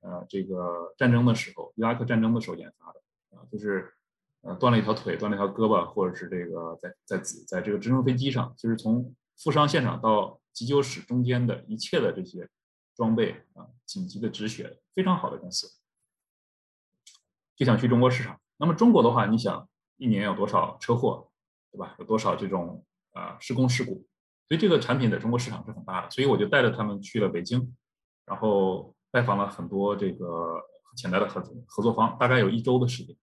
[0.00, 3.00] 呃这个战争的时候，伊拉克战争的时候研发的
[3.38, 3.94] 啊，就是。
[4.46, 12.48] 呃，断了一条腿，断了一条胳膊，或者是这个在在在这个直升飞机上，就是从负伤现场到急救室中间的一切的这些
[12.94, 15.66] 装备啊，紧急的止血，非常好的公司，
[17.56, 18.40] 就想去中国市场。
[18.56, 21.28] 那么中国的话，你想一年有多少车祸，
[21.72, 21.96] 对吧？
[21.98, 24.06] 有多少这种啊施工事故？
[24.48, 26.10] 所以这个产品在中国市场是很大的。
[26.10, 27.74] 所以我就带着他们去了北京，
[28.24, 30.62] 然后拜访了很多这个
[30.96, 33.16] 潜在的合作合作方，大概有一周的时间。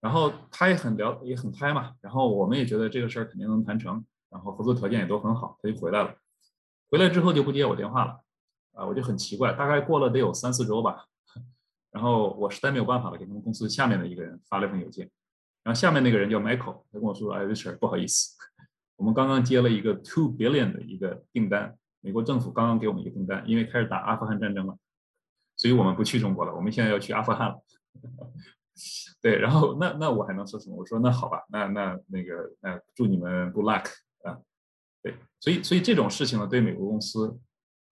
[0.00, 1.94] 然后他也很聊，也很嗨嘛。
[2.00, 6.14] 然后我们也觉得这个事儿肯定能谈成，然后合作条件也都很好，他就回来了。
[6.88, 8.20] 回来之后就不接我电话了，
[8.72, 9.52] 啊，我就很奇怪。
[9.54, 11.06] 大概过了得有三四周吧，
[11.90, 15.10] 然后我实在没有办法了，给他们公司下面的一个人发了一封邮件。
[15.64, 18.36] 然后下面那个人叫 Michael，他跟我说：“哎，Richard，不好意思，
[18.94, 24.78] 我们刚刚接了一个 two billion 的一个订单，美国政府刚刚给我们一个订单，因为开始打阿富汗战争了，
[25.56, 27.60] 所以我们不去中国了，我们现在要去阿富汗了。”
[29.22, 30.76] 对，然后那那我还能说什么？
[30.76, 33.86] 我说那好吧，那那那个那祝你们 good luck
[34.22, 34.38] 啊。
[35.02, 37.38] 对，所以所以这种事情呢，对美国公司、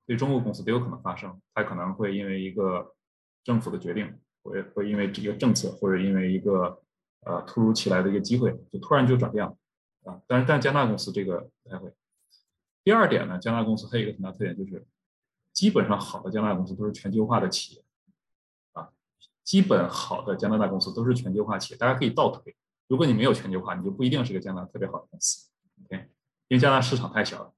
[0.07, 1.41] 对中国公司都有可能发生。
[1.55, 2.95] 它可能会因为一个
[3.43, 6.83] 政府的决定，会会因为这个政策，或者因为一个
[7.25, 9.57] 呃突如其来的一个机会，就突然就转变了
[10.05, 10.21] 啊。
[10.27, 11.93] 但是但加拿大公司这个不太会。
[12.83, 14.85] 第二点呢，加拿大公司还有一个很大特点就是，
[15.53, 17.84] 基本上好的加拿大公司都是全球化的企业。
[19.45, 22.57] 基本好的加拿大公司都是全球化企业，大家可以倒推。
[22.89, 25.51] 如果你没有全球化，你就不一定是个加拿大特别好的公司
[25.85, 25.97] ，OK？
[26.49, 27.53] 因为加拿大市场太小了。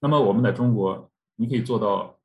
[0.00, 2.18] 那么我们在中国，你可以做到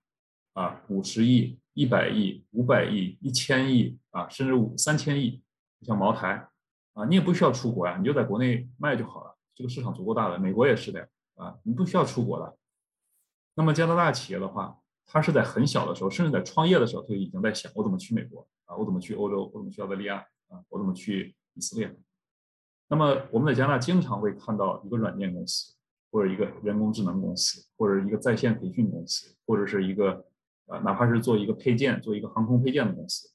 [0.54, 5.41] 啊五十亿、一百亿、五百亿、一千亿啊，甚至五三千亿，
[5.82, 6.47] 像茅台
[6.93, 9.38] 啊，你也不需要出国呀，你就在国内卖就好了。
[9.54, 12.58] 这个市场足够大的，美国也是的呀啊，你不需要出国的。
[13.56, 18.47] 那么加拿大企业的话，它是在很小的时候，甚至在创业的时候，就已经在想我怎么去美国。
[18.67, 19.51] 啊，我怎么去欧洲？
[19.51, 20.17] 我怎么去澳大利亚？
[20.49, 21.93] 啊，我怎么去以色列？
[22.89, 25.75] 那么我们在加拿大经常会看到一个软件公司，
[26.10, 30.25] 或者一个人工智能公司，或者一个在线培训公司，或者是一个
[30.67, 33.30] 啊，哪怕是做一个配件，做一个航空配件的公司，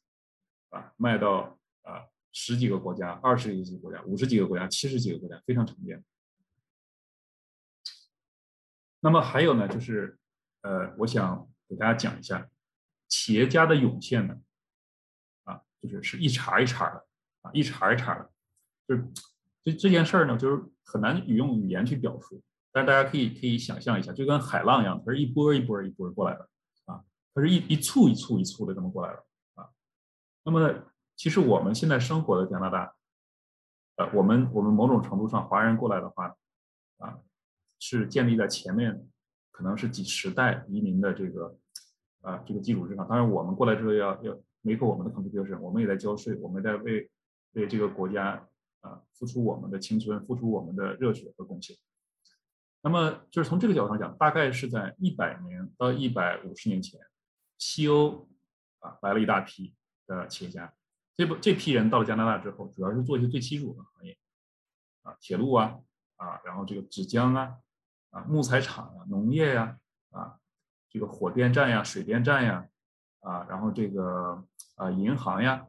[0.70, 6.02] 啊，卖到啊十几个国家、二十几个国家、五十几个国家、七十几个国家，非常常见。
[9.00, 10.18] 那么还有呢，就是
[10.62, 12.48] 呃，我想给大家讲一下
[13.08, 14.40] 企业家的涌现呢。
[15.82, 17.04] 就是是一茬一茬的
[17.42, 18.30] 啊，一茬一茬的，
[18.86, 19.04] 就是
[19.64, 22.42] 这这件事儿呢，就是很难用语言去表述
[22.72, 26.48] 但是大家可以可以想象一下，就跟海浪一样，它是一波一波一波过来的
[26.86, 29.18] 啊，它是一一簇一簇一簇的这么过来的
[29.54, 29.68] 啊。
[30.44, 30.74] 那么
[31.14, 32.94] 其实我们现在生活的加拿大，
[33.96, 36.34] 呃，我们我们某种程度上华人过来的话
[36.98, 37.18] 啊，
[37.78, 39.06] 是建立在前面
[39.50, 41.58] 可能是几十代移民的这个
[42.22, 43.06] 啊这个基础之上。
[43.06, 47.10] 当然我们过来之后要要 make 我们的 contribution，我们也在交税，我们在为
[47.52, 48.48] 为这个国家
[48.80, 51.76] 啊付出我们的青春，付出我们的热血和贡献。
[52.80, 57.00] 那么就是从这个角度上讲，大概是在一百年到一百五十年前，
[57.58, 58.28] 西欧
[58.80, 59.74] 啊来了一大批
[60.06, 60.74] 的企业家。
[61.14, 64.16] 这不这批人到了加拿大之后，主要是做一些最基础的行业，
[65.02, 65.78] 啊铁路啊
[66.16, 67.56] 啊，然后这个纸浆啊
[68.10, 69.78] 啊木材厂啊农业呀
[70.10, 70.38] 啊
[70.88, 72.66] 这个火电站呀水电站呀
[73.22, 74.44] 啊然后这个
[74.76, 75.66] 啊银行呀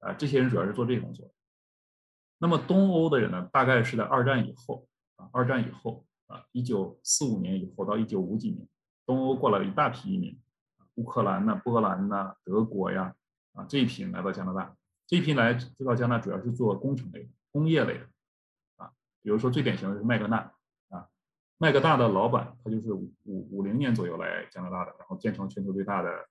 [0.00, 1.30] 啊这些人主要是做这个工作。
[2.38, 4.86] 那么东欧的人呢，大概是在二战以后
[5.16, 6.04] 啊二战以后。
[6.26, 8.66] 啊，一九四五年以后到一九五几年，
[9.04, 10.40] 东欧过来了一大批移民，
[10.94, 13.14] 乌克兰呐、波兰呐、德国呀，
[13.52, 14.74] 啊这一批人来到加拿大，
[15.06, 15.52] 这一批来
[15.84, 18.08] 到加拿大主要是做工程类的、工业类的，
[18.76, 18.90] 啊，
[19.20, 20.50] 比如说最典型的是麦格纳，
[20.88, 21.06] 啊，
[21.58, 26.26] 麦格纳的老板他就是五五五零年左右来加拿大的，然后建成全球最大的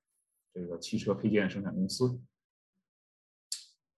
[0.53, 2.21] 这个汽车配件生产公司。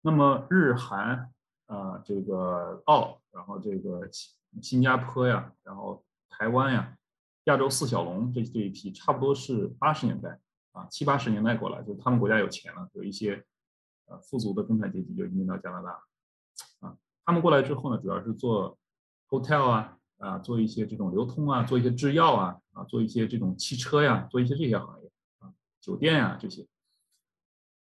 [0.01, 1.31] 那么日韩
[1.65, 4.09] 啊，这个澳，然后这个。
[4.11, 6.97] 新新加坡呀，然后台湾呀，
[7.43, 10.39] 亚洲四小龙这这一批，差不多是八十年代
[10.71, 13.43] 啊，七八十年代过来，就他们国家有钱了，有一些
[14.05, 15.89] 呃富足的中产阶级就移民到加拿大
[16.87, 16.97] 啊。
[17.25, 18.79] 他们过来之后呢，主要是做
[19.27, 25.04] hotel 啊啊，做一些这种流通啊，做一些制药啊啊，做一些这种汽车呀，做一些这些行业，
[25.85, 26.65] 酒店呀这些。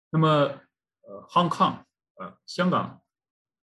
[0.09, 1.83] 那么呃，Hong Kong
[2.15, 3.01] 呃，香港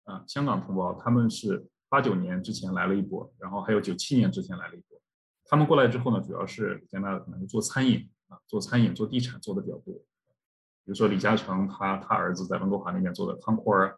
[0.05, 1.69] 啊，香港同胞他们是。
[1.93, 4.99] 八九年之前来了一波，然后还有九七年之前来了一波。
[5.45, 9.93] 他们过来之后呢，主要是加拿大可能做餐饮啊，做餐饮、做地产做的比较多。
[9.93, 13.95] 比如说李嘉诚他他儿子在温哥华那边做的康库尔，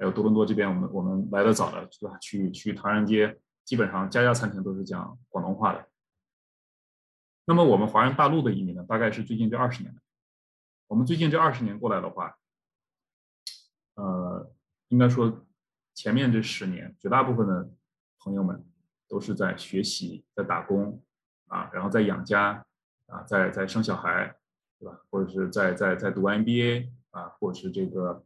[0.00, 1.88] 还有多伦多这边我们我们来的早的，
[2.20, 5.88] 去去唐人街，基本上家家餐厅都是讲广东话的。
[7.48, 9.96] 那么我们华人大陆的移民呢，大概是最近这二十年。
[10.86, 12.36] 我们最近这二十年过来的话，
[13.94, 14.52] 呃，
[14.88, 15.44] 应该说。
[15.94, 17.72] 前面这十年，绝大部分的
[18.20, 18.64] 朋友们
[19.08, 21.02] 都是在学习，在打工，
[21.48, 22.64] 啊，然后在养家，
[23.06, 24.32] 啊，在在生小孩，
[24.78, 25.00] 对吧？
[25.10, 28.24] 或者是在在在读 MBA，啊，或者是这个，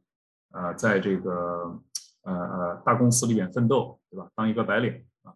[0.50, 1.80] 呃，在这个
[2.24, 4.30] 呃呃大公司里面奋斗，对吧？
[4.34, 5.34] 当一个白领，啊，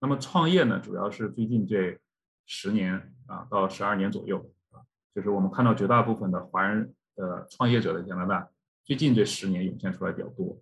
[0.00, 2.00] 那么创业呢，主要是最近这
[2.50, 4.38] 十年啊到十二年左右，
[4.70, 4.80] 啊，
[5.14, 8.48] 就是我们看到绝大部分的华人的创业者在加拿大，
[8.84, 10.58] 最近这十年涌现出来比较多。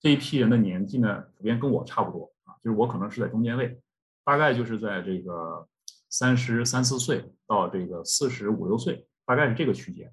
[0.00, 3.80] 这一批人的年纪呢，普遍跟我差不多啊，就是我可能是在中间位，
[4.24, 5.66] 大概就是在这个
[6.10, 10.12] 三十三四岁到这个四十五六岁，大概是这个区间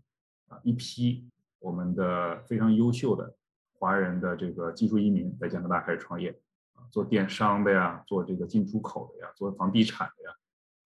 [0.49, 0.59] 啊。
[0.63, 3.35] 一批我们的非常优秀的
[3.73, 6.39] 华人的这个技术移民在加拿大开始创业，
[6.91, 10.35] 做电商的呀，做这个进出口的呀，做房地产的呀，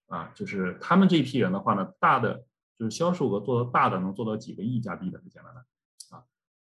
[0.08, 2.44] 啊，就是他们这一批人的话呢，大的
[2.78, 5.66] 就是销售额做到大的能做到几个亿加币的在加拿大。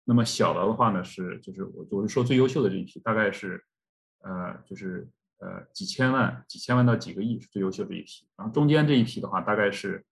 [0.03, 3.63] 那么小的的话呢，是就是我我是说最优秀的这一批，大概是，
[4.23, 8.27] 呃，就是呃几千万、几千万到几个亿是最优秀的一批。
[8.35, 10.03] 然后中间这一批的话，大概是，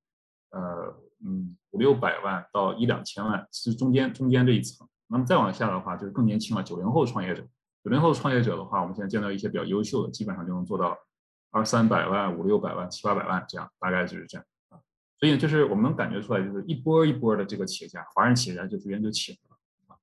[0.51, 4.87] 呃嗯五六百万到一两千万，是中间中间这一层。
[5.07, 7.43] 那么再往下的话，就是更年轻了，九零后创业者。
[7.83, 10.95] 九零后创业者的话，我们现在见到一些比较优秀的，基本上就能做到
[11.51, 14.79] 二三百万、五六百万、七八百万这样，大概就是这样啊。
[15.19, 19.97] 所以就是我们能感觉出来，就是一波一波的这个企业家，华人企业家就逐渐就起来了啊。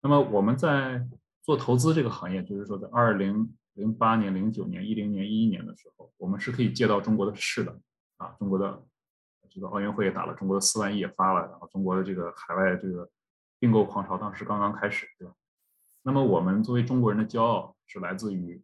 [0.00, 1.06] 那么我们在
[1.42, 7.78] 做投资这个行业，就是说在二零零八年、零九年、一零年、一一年的时候，我们是可以借到中国的势的
[8.16, 8.84] 啊，中国的
[9.50, 13.08] 这个奥运会也打了，中国的四万亿也发了，然后中国的这个海外这个
[13.58, 15.34] 并购狂潮当时刚刚开始，对吧？
[16.02, 18.62] 那么我们作为中国人的骄傲是来自于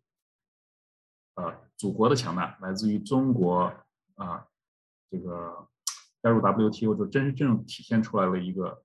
[1.34, 3.72] 呃祖国的强大，来自于中国
[4.14, 4.46] 啊
[5.10, 5.68] 这个
[6.22, 8.82] 加入 WTO 就真正体现出来了一个。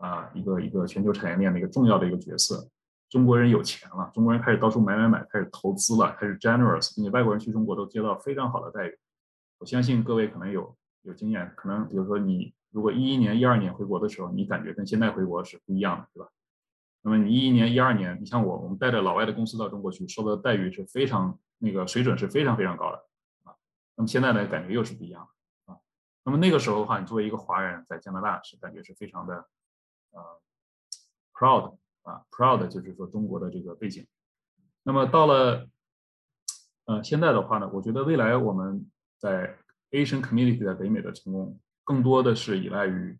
[0.00, 2.66] 啊，一个一个全球产业链的一个重要的一个角色，
[3.10, 8.98] 中国人有钱了，中国人开始到处买买买，开始投资了，开始 generous，并且外国人去中国都接到非常好的待遇。
[9.58, 16.30] 我相信各位可能有有经验，可能比如说你如果一一年、一二年回国的时候，你感觉跟现在回国是不一样的，对吧？
[17.02, 22.98] 那么你一一年、一二年，你像我，我们带着老外的公司到中国去，受的待遇是非常那个水准是非常非常高的
[23.44, 23.54] 啊。
[23.96, 25.26] 那么现在呢，感觉又是不一样
[25.66, 25.78] 的啊。
[26.24, 29.46] 那么那个时候的话，你作为一个华人在加拿大是感觉是非常的。
[30.12, 30.42] 啊
[31.32, 34.04] ，proud 啊，proud 就是说中国的这个背景。
[34.82, 35.68] 那么到了
[36.86, 39.56] 呃，现在的话呢，我觉得未来我们在
[39.92, 43.16] Asian community 在北美的成功，更多的是依赖于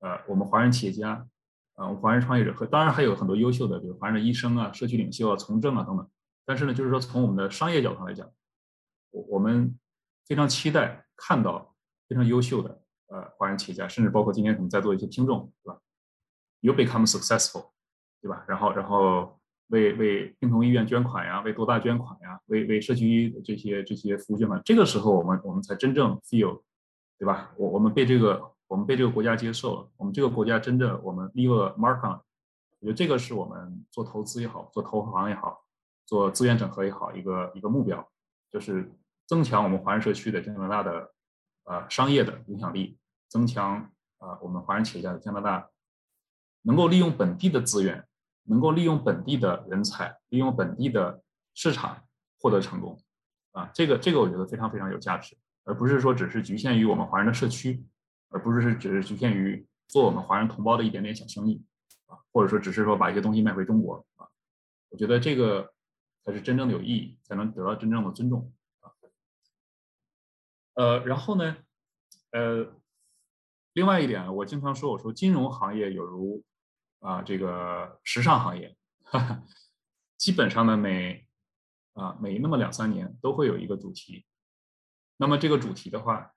[0.00, 1.28] 呃我们华人企业家，
[1.76, 6.06] 啊，我们华人创业者和当然还有很多优秀的，比如华人的医生啊、社区领袖啊、从政啊等等。
[6.44, 8.30] 但是呢，就是说从我们的商业角度上来讲，
[9.10, 9.78] 我我们
[10.26, 11.74] 非常期待看到
[12.08, 15.80] 非常优秀的呃华人企业家，甚至包括今天可能在座一些听众，对吧
[16.60, 17.70] ？You become successful，
[18.22, 18.44] 对吧？
[18.48, 24.62] 然后然后为为病童医院捐款呀，为多大捐款呀，为为社区这些这些服务捐款。
[24.64, 26.62] 这个时候我们我们才真正 feel，
[27.18, 27.52] 对吧？
[27.56, 32.20] 我我们被这个我们被这个国家接受了，我们这个国家真正我们 leave a mark on。
[32.78, 35.62] 我觉得这个是我们做投资也好，做投行也好。
[36.04, 38.08] 做资源整合也好，一个一个目标
[38.48, 38.92] 就是
[39.26, 41.12] 增强我们华人社区的加拿大的
[41.64, 42.96] 呃商业的影响力，
[43.28, 45.68] 增强啊我们华人企业家在加拿大
[46.62, 48.06] 能够利用本地的资源，
[48.44, 52.04] 能够利用本地的人才，利用本地的市场
[52.38, 52.96] 获得成功
[53.50, 57.84] 啊，这个这个我觉得非常非常有价值，而不是说只是局限于我们华人的社区，
[58.28, 61.64] 而不是只是局限于做我们华人同胞的一点点小生意
[62.06, 64.28] 啊，或者说只是说把一些东西卖回中国啊，
[64.90, 65.72] 我觉得这个。
[66.26, 68.90] 才是真正的有意义，才能得到真正的尊重啊。
[70.74, 71.58] 呃，然后呢，
[72.32, 72.74] 呃，
[73.74, 76.42] 另外一点，我经常说，我说金融行业有如
[76.98, 79.44] 啊这个时尚行业，哈哈，
[80.16, 81.28] 基本上呢每
[81.92, 84.26] 啊每那么两三年都会有一个主题。
[85.18, 86.34] 那么这个主题的话，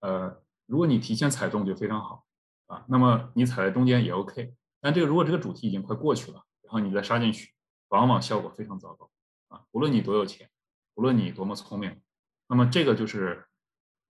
[0.00, 2.24] 呃，如果你提前踩中就非常好
[2.66, 2.84] 啊。
[2.88, 7.52] 那么你踩在中间也 OK，但这个如果这个主题已经快过去了，然后你再杀进去。
[7.88, 9.10] 往往效果非常糟糕
[9.48, 9.64] 啊！
[9.70, 10.50] 无论你多有钱，
[10.92, 12.02] 无论你多么聪明，
[12.46, 13.46] 那么这个就是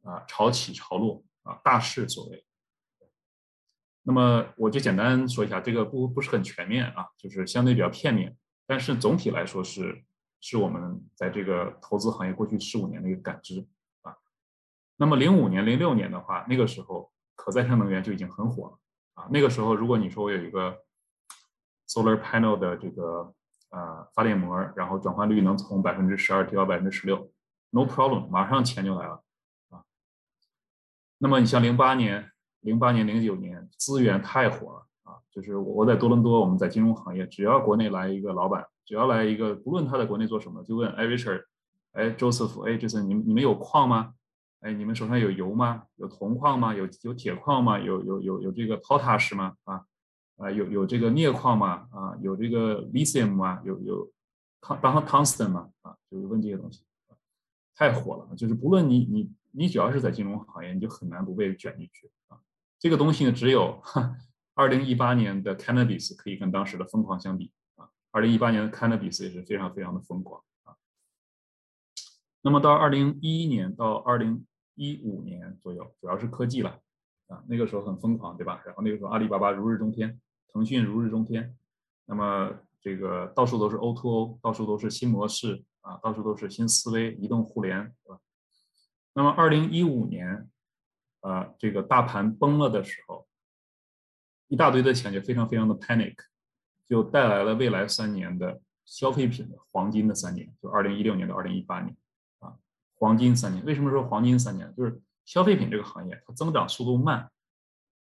[0.03, 2.45] 啊潮起潮落啊大势所为。
[4.03, 8.37] 那么我就简单说一下，这个不不是很全面啊，就是相对比较片面，
[8.67, 10.05] 但是总体来说是
[10.41, 13.65] 是我们在这个投资行业过去十五年的一个感知。
[15.01, 18.79] 那么零五年、零六年的话，那个时候可再生能源就已经很火了
[19.15, 19.29] 啊。
[19.31, 20.77] 那个时候，如果你说我有一个
[21.89, 23.33] solar panel 的这个
[23.71, 27.31] 呃，发电膜，然后转换率能从百分之十二提高百分之十六
[27.71, 29.23] ，no problem，马上钱就来了
[29.69, 29.85] 啊。
[31.19, 41.45] 那么你像零八年、零八年、零九年，资源太火了啊，就是我在多伦多，我们在金融行业，只要国内来一个老板，只要来一个，不论他在国内做什么，就问，哎，Richard，
[41.93, 44.15] 哎，Joseph，哎，Jason，你们你们有矿吗？
[44.61, 45.85] 哎，你们手上有油吗？
[45.97, 46.75] 有铜矿吗？
[46.75, 47.79] 有有铁矿吗？
[47.79, 49.55] 有有有有这个 potash 吗？
[49.65, 49.85] 啊？
[50.39, 51.89] 啊，有有这个镍矿吗？
[51.93, 53.61] 啊，有这个 lithium 吗？
[53.65, 54.11] 有有
[54.61, 55.71] 康当 tungsten 吗？
[55.83, 56.83] 啊，就是问这些东西，
[57.77, 58.35] 太火了。
[58.37, 62.39] 就是不论你你你只要是在金融行业，你就很难不被卷进去啊。
[62.81, 63.81] 这个东西呢，只有
[64.55, 67.89] 二零一八年的 cannabis 可以跟当时的疯狂相比啊。
[68.11, 70.43] 二零一八年的 cannabis 也是非常非常的疯狂。
[72.43, 76.79] 那么到二零一一年到二零一五年左右，主要是科技了
[77.29, 78.63] 啊，那个时候很疯狂，对吧？
[78.65, 80.21] 然后那个时候阿里巴巴如日中天。
[80.51, 81.55] 腾讯如日中天，
[82.07, 88.19] 那么这个到处都是 O2O，到处都是新模式啊，到处都是新思维，移动互联，对吧？
[89.13, 90.49] 那么二零一五年，
[91.21, 93.29] 呃，这个大盘崩了的时候，
[94.49, 96.17] 一大堆的钱就非常非常的 panic，
[96.87, 101.95] 就带来了未来三年的消费品的黄金的三年，就二零一六年到二零一八年，
[102.99, 103.65] 黄金三年。
[103.65, 104.75] 为什么说黄金三年？
[104.77, 107.31] 就是消费品这个行业它增长速度慢，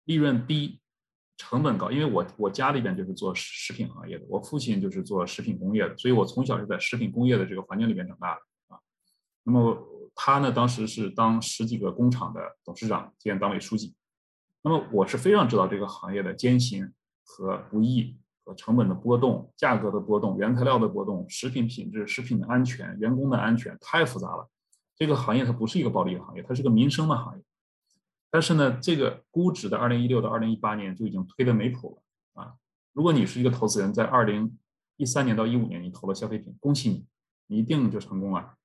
[0.05, 0.79] 利润低。
[1.37, 8.41] 成本高，因为我我家里边就是做食品行业的，我父亲就是做食品工业的，所以我从小是在食品工业的这个环境里边长大的
[8.73, 8.79] 啊。
[9.43, 9.77] 那么
[10.15, 13.93] 他呢，当时是当十几个工厂的董事长兼党委书记，
[14.61, 16.89] 那么我是非常知道这个行业的艰辛
[17.25, 24.49] 和不易，和成本的波动、价格的波动、原材料的波动、食品品质、食品的安全、员工的安全，太复杂了。
[24.95, 27.43] 这个行业它不是一个暴利的行业，它是个民生的行业。
[28.31, 32.01] 但是呢，这个估值的二零一六到二零一八年就已经推得没谱
[32.35, 32.55] 了啊！
[32.91, 34.57] 如果你是一个投资人，在二零
[34.97, 37.05] 一三年到一五年你投了消费品，恭喜你，
[37.47, 38.55] 你一定就成功了。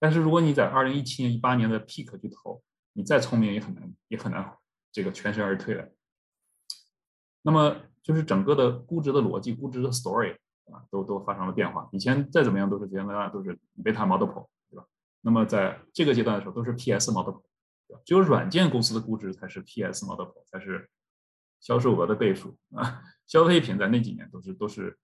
[0.00, 2.62] 但是如果你在二零一七年、一八年的 peak 去投，
[2.92, 4.56] 你再聪明也很难，也很难
[4.90, 5.92] 这个全身而退的。
[7.42, 10.34] 那么就是整个的估值的逻辑、估值的 story
[10.72, 11.88] 啊，都都发生了变化。
[11.92, 14.48] 以前再怎么样都是原来都是贝塔 multiple，
[15.24, 17.42] 那么在这个阶段的时候都是 PS multiple。
[18.04, 20.90] 只有软件公司的估值才是 PS multiple，才是
[21.60, 23.00] 销售额的倍数啊！
[23.26, 24.98] 消费品在那几年都是都是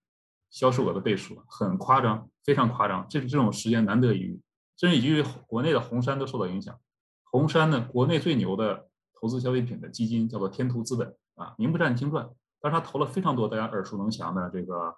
[0.49, 3.07] 销售额的倍数，很夸张，非常夸张。
[3.09, 4.41] 这这种时间难得一遇，
[4.77, 6.77] 甚至以至于国内的红杉都受到影响。
[7.23, 14.95] 红杉呢，国内最牛的投资消费品的基金叫做天图资本啊，名不占经传，但是他投了非常多大家耳熟能详的这个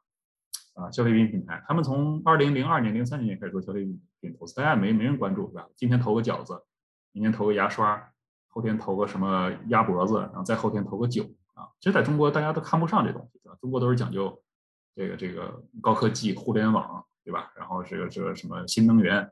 [0.74, 3.86] 啊，消费品品牌，他们从二零零二年、零三年开始做消费
[4.22, 5.68] 品投资，大家没没人关注，是吧？
[5.76, 6.60] 今天投个饺子，
[7.12, 8.12] 明天投个牙刷，
[8.50, 11.70] 后天投个什么鸭脖子，然后再后天投个酒啊。
[11.80, 13.58] 其实在中国大家都看不上这东西，对吧？
[13.62, 14.42] 中国都是讲究
[14.96, 17.52] 这个这个高科技、互联网，对吧？
[17.56, 19.32] 然后这个这个什么新能源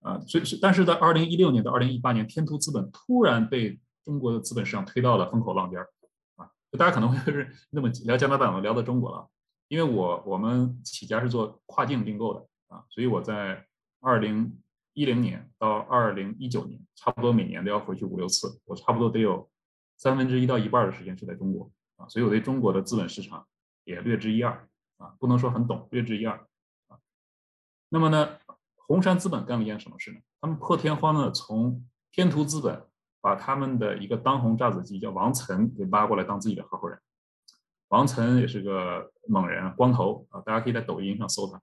[0.00, 5.88] 啊，所以是但是在二零一六年到二零一八年，天图资本突然被中国的资本市场推到了风口浪尖儿
[6.34, 6.50] 啊。
[6.76, 9.28] 大家可能会是那么聊加拿大，我聊到中国了。
[9.72, 13.66] 因为我我们起家是做跨境并购的啊，所以我在
[14.00, 14.60] 二零
[14.92, 19.48] 一零年到二零一九年，差不多每年都要回去五六次，我差不多得有
[19.96, 23.46] 三分之一到一半的时间是在中国啊，所以我对中国的资本市场
[23.84, 24.68] 也略知一二
[24.98, 26.36] 啊，不能说很懂，略知一二
[26.88, 26.98] 啊。
[27.88, 28.36] 那么呢，
[28.74, 30.20] 红杉资本干了一件什么事呢？
[30.42, 32.84] 他们破天荒的从天图资本
[33.22, 37.00] 把他们的一个当红炸子鸡叫王岑给挖过来当自己的合伙人。
[37.92, 41.60] 王岑也是个猛人，光头啊，大家可以在抖音上搜他。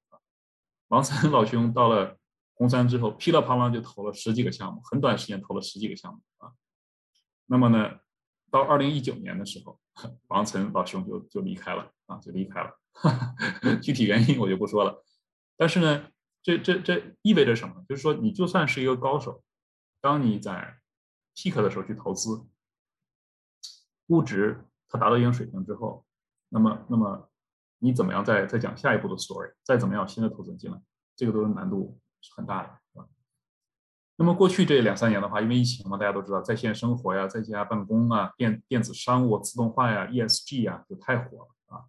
[0.90, 2.20] 王岑 老兄到了
[2.54, 6.54] 红杉之后，噼里啪啦就投了十几个项目，很短时间投了十几个项目啊。
[7.48, 8.02] 那么呢，
[8.52, 9.80] 到二零一九年的时候，
[10.28, 12.78] 王岑老兄就就离开了啊，就离开了。
[13.82, 15.04] 具体原因我就不说了。
[15.58, 16.10] 但是呢，
[16.44, 17.84] 这这这意味着什么？
[17.90, 19.42] 就是说，你就算是一个高手，
[20.00, 20.78] 当你在
[21.34, 22.46] peak 的时候去投资，
[24.08, 26.06] 估值它达到一定水平之后。
[26.50, 27.30] 那么，那么
[27.78, 29.54] 你怎么样再再讲下一步的 story？
[29.64, 30.82] 再怎么样新的投资人进来，
[31.16, 31.98] 这个都是难度
[32.36, 33.06] 很大的，是吧？
[34.18, 41.86] 那么过去这两三年的话，因为疫情嘛，大家都知道在线生活呀、在家办公啊、电电子商务、自动化呀、ESG 呀，就太火了啊。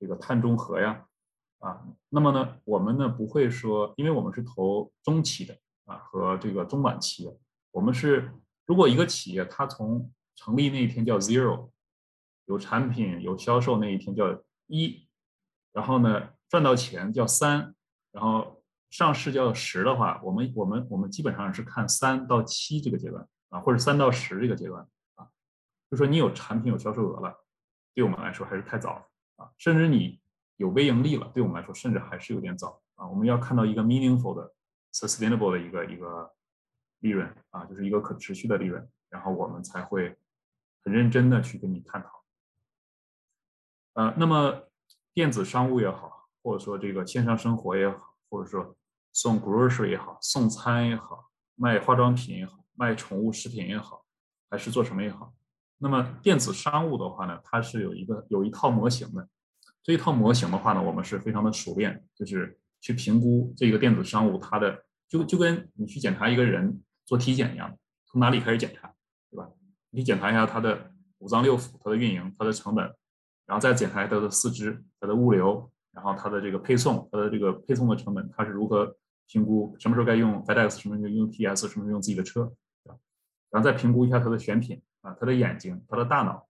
[0.00, 1.04] 这个碳中和呀，
[1.58, 7.36] 啊，那么呢，我们呢不会说，因为我们是投中期的啊和这个中晚期的，
[7.70, 8.32] 我们是
[8.64, 11.68] 如果一个企业它从成立那一天叫 zero。
[12.48, 15.06] 有产品有销售那一天叫一，
[15.70, 17.74] 然后呢赚到钱叫三，
[18.10, 24.82] 然后上市叫十的话，我们我们我们基本上是看三到七这个阶段啊，或者三到十这个阶段
[25.16, 25.28] 啊，
[25.90, 27.44] 就说你有产品有销售额了，
[27.94, 30.18] 对我们来说还是太早啊，甚至你
[30.56, 34.54] 有微盈利了，对我们来说甚至还是有点早啊，我们要看到一个 meaningful 的
[34.94, 36.32] sustainable 的一个一个
[37.00, 40.16] 利润啊，就是一个可持续的利润，然后我们才会
[40.82, 42.17] 很认真的去跟你探讨。
[43.98, 44.62] 呃，那么
[45.12, 48.76] 电子商务也好，或者说这个线上生活也好，或者说
[49.12, 54.04] 送 grocery 也好，送餐也好，卖化妆品也好，卖宠物食品也好，
[54.48, 55.34] 还是做什么也好，
[55.78, 59.28] 那么电子商务的话呢，它是有一个有一套模型的。
[59.82, 67.76] 这一套模型的话呢，我们是非常的熟练，就是去评估这个电子商务它的，就就跟你去检查一个人做体检一样，
[68.06, 68.94] 从哪里开始检查，
[69.28, 69.50] 对吧？
[69.90, 72.94] 你检查一下它的五脏六腑，它的运营，它的成本。
[73.48, 78.94] 然后再检查它的四肢、它的物流，然后它的这个配送、它的这个配送的成本，它是如何
[79.26, 79.74] 评估？
[79.78, 82.52] 什么时候该用 FedEx，什么时候用 PS，什么时候用自己的车，
[83.48, 86.46] 然后再评估一下它的选品啊，它的眼睛、它的大脑，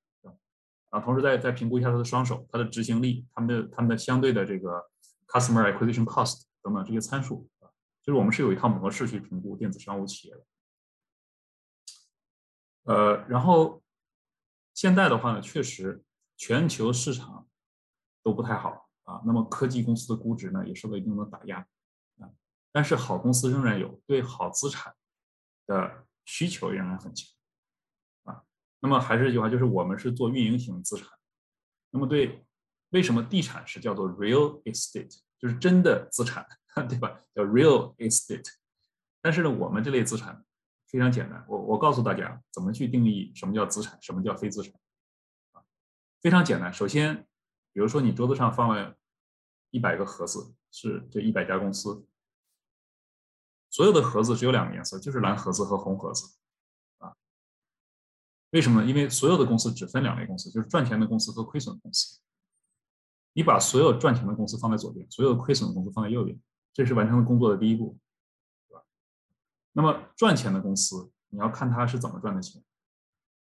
[0.91, 4.85] 啊，同时再再评估一下它的双手、它的执行力、他们的他们的相对的这个
[5.29, 7.71] Customer Acquisition Cost 等等这些参数啊，
[8.03, 10.45] 就是我们是有一套模式去评估电子商务企业的。
[12.93, 13.81] 呃，然后
[14.75, 16.03] 现在的话呢，确实。
[16.39, 17.47] 全球市场
[18.23, 21.59] 都不太好啊，那么科技公司的估值呢也受到一定的打压
[22.19, 22.31] 啊，
[22.73, 24.95] 但是好公司仍然有对好资产
[25.67, 27.29] 的需求仍然很强
[28.23, 28.45] 啊。
[28.81, 31.09] 那么还是一句话，就是我们是做运营型资产。
[31.91, 32.47] 那么对，
[32.91, 36.47] 为什么地产是叫做 real estate，就是真的资产，
[36.89, 37.21] 对吧？
[37.35, 38.47] 叫 real estate。
[39.21, 40.45] 但是呢，我们这类资产
[40.87, 44.73] 非常简单，我我告诉大家怎么去定义什么叫资产，什么叫非资产。
[46.21, 47.29] 非常简单，首先，
[47.73, 48.97] 比如说你桌子上放了
[49.71, 52.05] 一百个盒子，是这一百家公司，
[53.71, 56.37] 所有的盒子只有两个颜色，就是蓝盒子和红盒子，
[56.99, 57.15] 啊，
[58.51, 58.89] 为什么呢？
[58.89, 62.21] 因为所有的公司只分两类公司，就是赚钱的公司和亏损公司。
[63.35, 66.37] 你把所有赚钱的公司放在左边，所有亏损的公司放在右边，
[66.73, 67.97] 这是完成工作的第一步，
[68.69, 68.83] 对吧？
[69.71, 72.61] 那么赚钱的公司，你要看它是怎么赚的钱。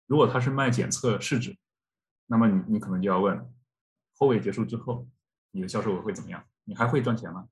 [0.08, 1.56] 如果它是卖检测试纸。
[2.28, 3.54] 那么你你可能就要问，
[4.16, 5.08] 后尾结束之后，
[5.52, 6.44] 你的销售额会怎么样？
[6.64, 7.50] 你还会赚钱吗？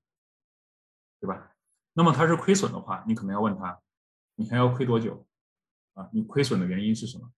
[1.20, 1.54] 对吧？
[1.94, 3.80] 那么它是亏损的话，你可能要问他，
[4.36, 5.28] 你还要亏多久？
[5.94, 7.32] 啊，你亏损的原因是什么？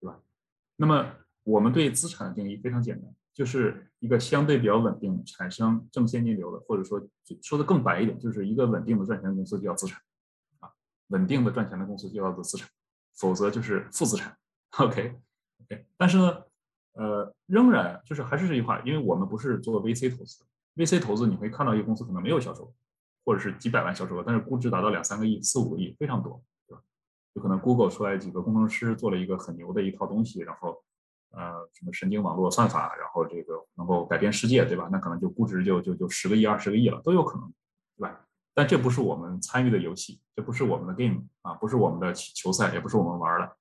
[0.00, 0.20] 对吧？
[0.76, 1.12] 那么
[1.42, 7.04] 我们对资产的定义非常简单，就是一个相对比较稳定、产生正现金流的，或者说
[7.42, 10.00] 说的更白一点，就是一个稳定的赚钱的公司就叫资产，
[10.60, 10.70] 啊，
[11.08, 12.68] 稳定的赚钱的公司就叫做资产，
[13.16, 14.38] 否则就是负资产。
[14.78, 15.20] OK。
[15.96, 16.42] 但是呢，
[16.92, 20.44] 呃，仍然就是还是这句话，因为我们不是做 VC 投资
[20.76, 22.72] ，VC 投资你会看到一个公司可能没有销售额，
[23.24, 26.82] 或者是几百万销售额，但是估值达到两三个亿、四五个亿，非常多，对吧？
[27.34, 30.82] 有可能 Google 出来几个工程师做了一个很牛的一套东西，然后
[31.30, 34.88] 呃什么神经网络算法，然后这个能够改变世界，对吧？
[34.90, 37.52] 那可能就估值就就就十个亿、二十个亿了，都有可能，
[37.96, 38.24] 对吧？
[38.54, 43.56] 但这不是我们参与的游戏，这不是我们的 game 啊，不是我们的球赛，也不是我们玩的。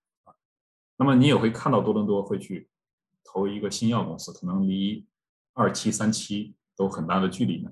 [0.98, 2.70] 那么你也会看到多伦多会去
[3.24, 5.08] 投一个新药公司，可能离
[5.54, 6.54] 二期、三期。
[6.78, 7.72] 都很大的距离呢，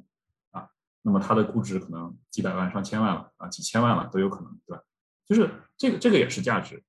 [0.50, 0.68] 啊，
[1.04, 4.82] 那么它的估值可能几百万、上千万了啊，几千万了都有可能，对吧？
[5.28, 5.48] 就是
[5.78, 6.84] 这个这个也是价值。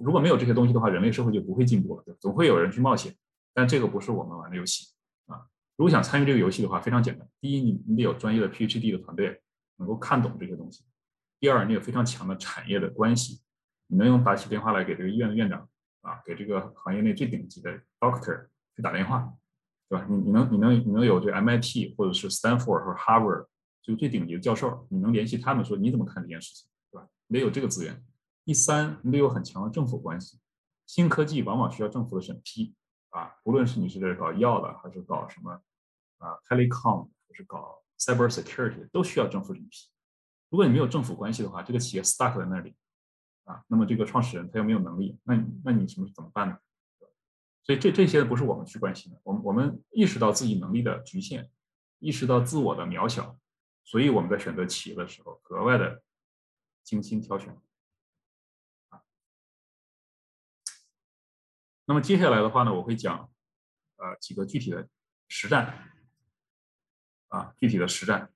[0.00, 3.12] 如果没有这些东西的话，人类社会就不会进步了，对总会有人去冒险。
[3.52, 4.94] 但这个不是我们玩的游戏
[5.26, 5.42] 啊。
[5.74, 7.28] 如果想参与这个游戏的话，非常简单。
[7.40, 9.42] 第一，你你得有专业的 PhD 的团队，
[9.78, 10.84] 能够看懂这些东西；
[11.40, 13.40] 第二，你有非常强的产业的关系，
[13.88, 15.68] 你能用打起电话来给这个医院的院长
[16.06, 19.34] 啊，给这个行业内最顶级的 doctor 去打电话。
[19.88, 20.04] 对吧？
[20.10, 23.46] 你你能你能你能有这 MIT 或者是 Stanford 或者 Harvard
[23.80, 27.06] 就最顶级的教授，你能联系他们说你怎么看这件事情，对吧？
[27.28, 28.04] 你得有这个资源。
[28.44, 30.40] 第三，你得有很强的政府关系。
[30.86, 32.74] 新科技往往需要政府的审批
[33.10, 35.52] 啊，无论是你是搞药的，还是搞什么
[36.18, 39.88] 啊 telecom，还是搞 cyber security，都需要政府审批。
[40.50, 42.74] 如果你没有政府关系的话，这个企业 stuck 在那里
[43.46, 45.34] 啊，那么这个创始人他又没有能力，那
[45.64, 46.58] 那你什么怎么办呢？
[47.62, 51.50] 所以这这些不是我们去关心的，我们我们意识到自己能力的局限，
[51.98, 53.36] 意识到自我的渺小，
[53.82, 56.00] 所以我们在选择企业的时候格外的
[56.84, 57.56] 精心挑选。
[61.86, 63.30] 那么接下来的话呢，我会讲
[63.96, 64.88] 呃几个具体的
[65.28, 65.90] 实战，
[67.28, 68.32] 啊具体的实战，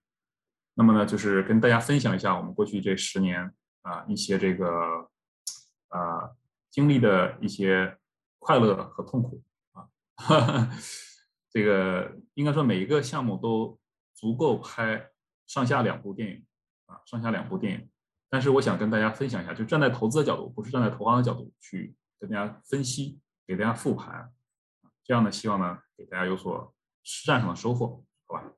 [0.74, 5.08] 那么呢就是跟大家分享一下我们过去这十年啊一些这个
[5.88, 6.30] 啊
[6.70, 7.96] 经历的一些。
[8.42, 9.42] 快乐和痛苦
[9.74, 9.86] 啊，
[11.52, 13.78] 这个应该说每一个项目都
[14.14, 15.10] 足够拍
[15.46, 16.46] 上下两部电影
[16.86, 17.90] 啊，上下两部电影。
[18.30, 24.32] 但是我想跟大家分享一下，就站在投资的角度，不是站在投行的角度去跟大家分析，给大家复盘，
[25.04, 28.52] 这样呢，希望呢给大家有所实战上的收获，好吧？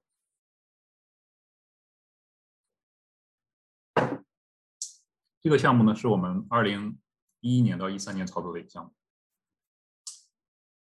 [5.43, 6.97] 这个项目呢是我们二零
[7.41, 8.95] 一一年到一三年操作的一个项目。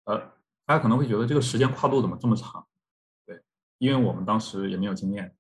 [0.06, 0.18] 呃，
[0.66, 2.66] 大家可能会觉得这个时间跨度怎么这么长？
[3.26, 3.44] 对，
[3.80, 5.36] 因为我们当时也没有经验，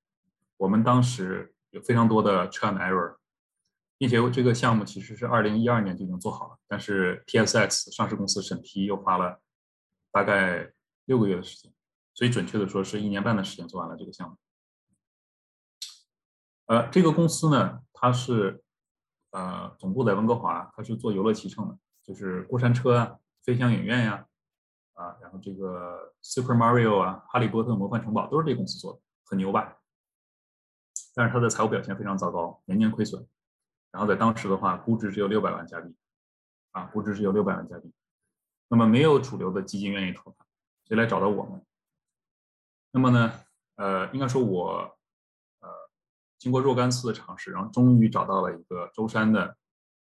[0.58, 3.16] 我们当时有非常多的 trial and error，
[3.98, 9.42] 并且这个项目其实是二零一二年就已经做好了，但是 TSX 上市公司审批又花了
[10.12, 10.74] 大概
[11.06, 11.72] 六个月的时间，
[12.14, 14.38] 所以准确的说是一年半的时间做完了这个项目。
[16.66, 18.64] 呃，这个公司呢，它是
[19.36, 24.26] 呃总部在温哥华，它是做游乐骑乘的，就是过山车啊、飞翔影院呀。
[24.94, 29.78] 啊，然后这个 Super Mario 啊，哈利波特魔幻城堡都是这公司做的，很牛吧？
[31.14, 33.28] 但是它的财务表现非常糟糕，年年亏损。
[33.92, 35.94] 然后在当时的话，估值只有六百万加币，
[36.72, 37.92] 啊，估值只有六百万加币。
[38.70, 40.46] 那么没有主流的基金愿意投它，
[40.86, 41.62] 所以来找到我们。
[42.92, 43.34] 那么呢，
[43.76, 44.98] 呃，应该说我，
[46.38, 49.58] 经过若干次的尝试，然后终于找到了一个舟山的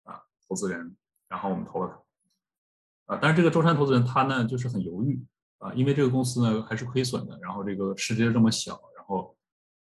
[0.05, 0.97] 啊投资人，
[1.29, 3.15] 然后我们投了它。
[3.15, 5.25] 啊，但是这个舟山投资人他呢就是很犹豫
[5.59, 9.37] 啊，因为这个公司呢还是亏损的，然后这个市值这么小，然后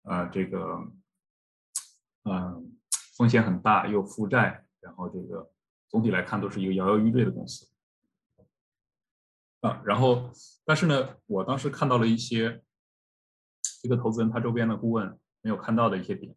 [0.04, 0.86] 呃这个
[2.24, 2.78] 嗯
[3.18, 5.50] 风险很大，又负债，然后这个
[5.88, 7.68] 总体来看都是一个摇摇欲坠的公司
[9.62, 9.82] 啊。
[9.86, 10.30] 然后
[10.66, 12.64] 但是呢，我当时看到了一些
[13.82, 16.36] 这个投资人他周边的顾问没有看到的一些点。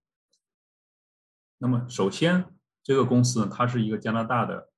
[1.57, 2.45] 那么首先，
[2.83, 4.69] 这个公司呢，它是一个加拿大的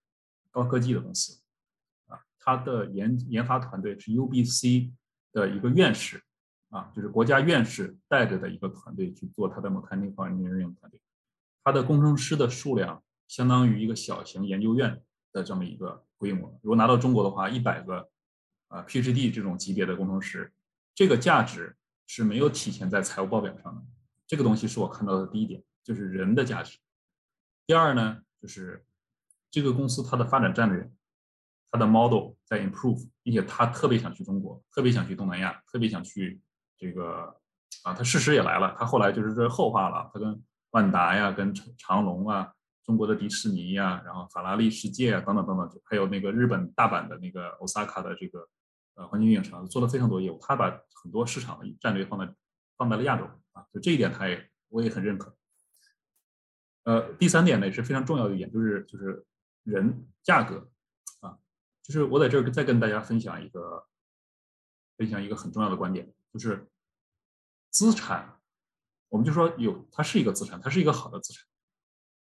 [0.53, 1.43] 高科技的公司。
[2.07, 4.93] 啊，它的研研发团队是 UBC
[5.33, 6.23] 的一个院士，
[6.69, 11.01] 啊，就是国家院士带着的一个团队去做他的 mechanical engineering 团队。
[11.65, 15.03] 他的工程师的数量相当于一个小型研究院
[15.33, 16.57] 的这么一个规模。
[16.63, 18.09] 如果拿到中国的话，一百个
[18.69, 20.53] 啊 PhD 这种级别的工程师，
[20.95, 21.77] 这个价值
[22.07, 23.83] 是没有体现在财务报表上的。
[24.31, 26.79] 这个东西是我看到的第一点，就是人的价值。
[27.67, 28.87] 第二呢，就是
[29.51, 30.89] 这个公司它的发展战略。
[31.73, 36.41] 它的 model 在 improve，并且他特别想去中国，特别想去东南亚，特别想去
[36.77, 37.37] 这个
[37.83, 38.75] 啊，他事实也来了。
[38.79, 42.53] 他后来就是这后话了，他跟万达呀、跟长长隆啊、
[42.85, 48.49] 中国的迪士尼呀，然后法拉利世界啊等等等等，还有那个日本大阪的那个 Osaka 的这个
[48.95, 50.39] 呃环球影城，做了非常多业务。
[50.41, 50.71] 他把
[51.03, 52.35] 很多市场的战略放在
[52.77, 53.25] 放在了亚洲
[53.73, 55.37] 就这一点他也我也很认可。
[56.85, 59.27] 呃，第三点呢也是非常重要的一点，就是就是
[59.65, 60.71] 人价格
[61.21, 61.39] 啊。
[61.83, 63.87] 就是我在这儿再跟大家分享一个，
[64.97, 66.71] 分享一个很重要的观点，就是
[67.71, 68.41] 资产，
[69.09, 71.47] 我们就说有它是一个资产，它是一个好的资产，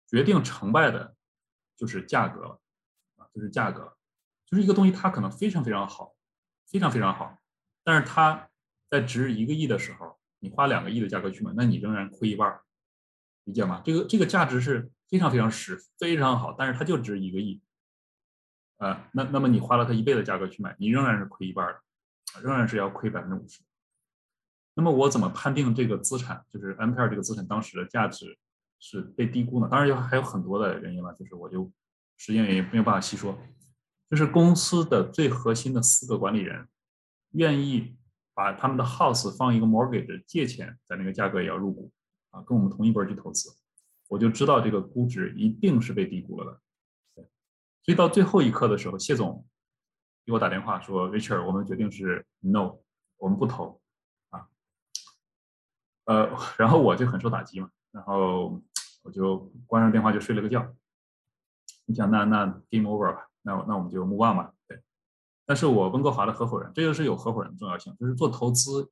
[0.06, 1.16] 决定成败的
[1.76, 2.60] 就是价格
[3.16, 3.96] 啊，就是价格，
[4.46, 6.14] 就是一个东西它可能非常非常好，
[6.66, 7.38] 非常非常好，
[7.82, 8.48] 但是它
[8.88, 12.60] 在值一个亿的时候，你花两个亿的价格去买，那你仍然亏一半，
[13.44, 13.80] 理解吗？
[13.82, 17.62] 这个这个价值是非常非常实，非常好，但是它就值一个亿。
[18.76, 23.62] 啊，那那么你花了它一倍的价格去买，你仍然是亏一半的，仍然是要亏百分之五十。
[24.74, 28.36] 那么我怎么判定这个资产，就是 M P R 这个资产当时的价值
[28.80, 29.68] 是被低估呢？
[29.70, 31.72] 当然有还有很多的原因了，就是我就
[32.18, 33.38] 时间原因没有办法细说。
[34.10, 36.68] 就是公司的最核心的四个管理人
[37.30, 37.96] 愿意
[38.34, 41.90] 把他们的 house 放一个 mortgage 借钱，在那个价格也要入股
[42.30, 43.48] 啊，跟我们同一波去投资，
[44.08, 46.60] 我就知道这个估值一定是被低估了的。
[47.82, 49.46] 所以到最后一刻的时候，谢总
[50.24, 52.78] 给我打电话说：“Richard，我们决定是 no，
[53.18, 53.80] 我们不投
[54.30, 54.48] 啊。”
[56.06, 58.62] 呃，然后我就很受打击嘛，然后
[59.02, 60.74] 我就关上电话就睡了个觉。
[61.84, 64.53] 你想，那那 game over 吧，那那我们就 move on 吧。
[65.46, 68.90] 但是我温哥华的合伙人，这就是有合伙人的重要性，就是做投资、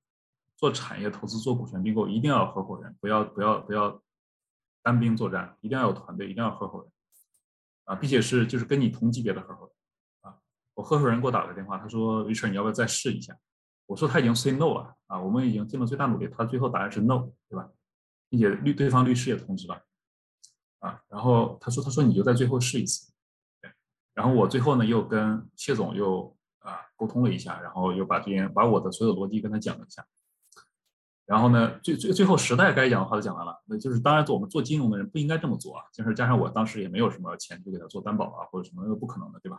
[0.56, 4.02] 做产业投资、做股权并购，一定要合伙人，不要不要不要
[4.82, 6.92] 单兵作战，一定要有团队，一定要合伙人。
[7.84, 10.38] 啊，并且是就是跟你同级别的合伙人，啊，
[10.74, 13.36] 我合伙人给我打了个电话，他说，Richard，你要不要再试一下？
[13.86, 17.68] 我说他已经 say no 了，啊，我们已经尽了最大努力，他最后答案是 no，对吧？
[18.28, 19.82] 并且律对方律师也通知了，
[20.78, 23.12] 啊，然后他说，他说你就在最后试一次，
[24.14, 26.34] 然后我最后呢又跟谢总又
[27.02, 30.06] 沟通了一下，然后又把这些把我的所有逻辑跟他讲了一下。
[31.26, 39.58] 然后呢，最最最后时代该讲的话都讲完了，那就是当然做我们做金融的人不应该这么做啊，就是加上我当时也没有什么钱去给他做担保啊或者什么，那不可能的，对吧？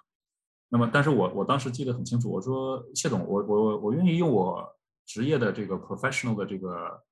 [0.70, 4.66] 那么，但是我我当时记得很清楚，我说谢总，我我我愿意用我
[5.06, 7.04] 职业的这个 professional 的这个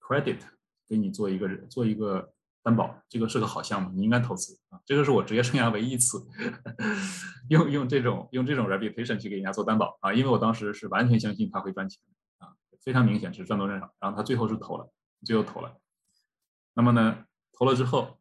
[0.00, 0.38] credit
[0.86, 2.32] 给你做一个做一个
[2.62, 6.26] 担保，这个是个好项目，你应该投资啊，这个是我职业生涯唯一一次
[7.48, 12.02] 用用这种用这种 reputation 去给人家做担保啊，因为我当时是完全相信他会赚钱
[12.38, 12.54] 啊。
[12.82, 14.90] 非常明显是赚多赚少，然后他最后是投了，
[15.24, 15.76] 最后投了。
[16.74, 18.18] 那么呢，投了之后，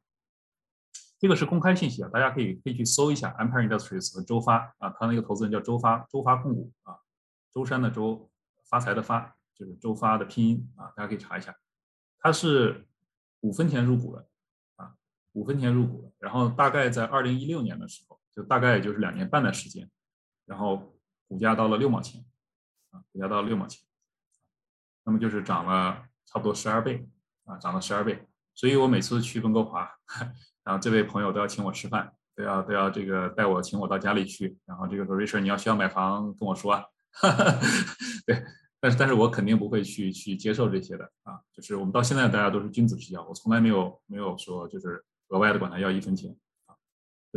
[1.19, 6.95] 这个是公开信息啊，大家可以可以去搜一下 Empire Industries 和周发啊，他那个投资人叫周发，周发控股啊，
[7.53, 8.29] 舟山的舟，
[8.69, 11.55] 发财的发，就是周发的拼音啊，大家可以查一下。
[12.19, 12.87] 他是
[13.41, 14.27] 五分钱入股的，
[15.39, 19.89] 五分钱入股的，然后大概在二零一六年的时候，就大概也就是两年半的时间，
[20.45, 20.93] 然后
[21.29, 22.25] 股价到了六毛钱
[22.91, 23.81] 啊，股价到了六毛钱。
[25.05, 27.07] 那么就是涨了差不多十二倍
[27.45, 28.27] 啊，涨了十二倍。
[28.53, 29.89] 所以我每次去温哥华，
[30.65, 34.57] 然后这位朋友都要请我吃饭，都要都要这个带我请我到家里去。
[34.65, 36.83] 然后这个说 Richard，你要需要买房跟我说啊。
[38.27, 38.43] 对，
[38.81, 41.39] 但是但是我肯定不会去去接受这些的啊。
[41.53, 46.75] 就是我们到现在大家都是君子之交，我从来没有没有说就是额外的管他要一分钱啊。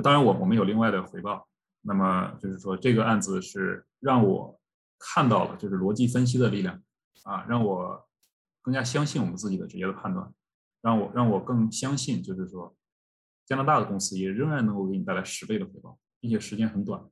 [0.03, 1.49] 当然我我们有另外的回报。
[1.85, 4.61] 那么就是说这个案子是让我
[4.99, 6.83] 看到了就是逻辑分析的力量。
[7.25, 8.09] 啊，让我
[8.63, 10.35] 更加相信我们自己的职业的判断，
[10.81, 12.75] 让我让我更相信，就是说，
[13.47, 17.09] 加拿大的公司也仍然能够给你带来十倍的回报，并且时间很短。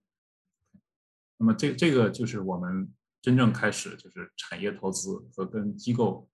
[1.37, 6.29] 那么这这个就是我们真正开始就是产业投资和跟机构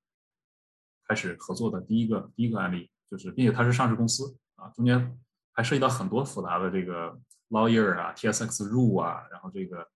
[1.06, 5.18] 开始合作的第一个第一个案例，就是并且它是上市公司啊，中间
[5.52, 7.18] 还涉及到很多复杂的这个
[7.50, 9.86] lawyer 啊，TSX rule 啊，然后这个。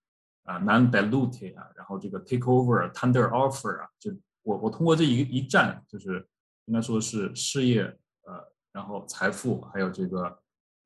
[0.45, 4.11] 啊 non dilute 啊，然后这个 takeover、tender offer 啊，就
[4.43, 6.27] 我我通过这一一站，就是
[6.65, 7.83] 应该说是事业
[8.23, 10.39] 呃，然后财富，还有这个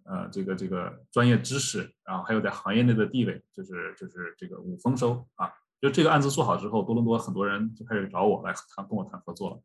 [0.03, 5.51] 呃这个这个专业知识，然后还有在行业内的地位，就是就是这个五丰收啊。
[5.81, 9.61] 就这个案子做好之后，多伦多很多人就开始找我来谈，跟我谈合作了。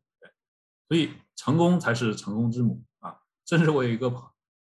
[0.90, 3.16] 所以成功才是成功之母啊。
[3.46, 4.28] 甚至我有一个朋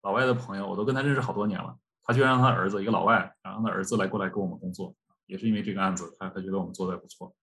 [0.01, 4.93] 老外的朋友，我都跟他认识好多年了，他就让他儿子一个老外，然后他儿子来过来跟我们工作。
[5.27, 7.33] 也是因为这个案子，他他觉得我们做的不错。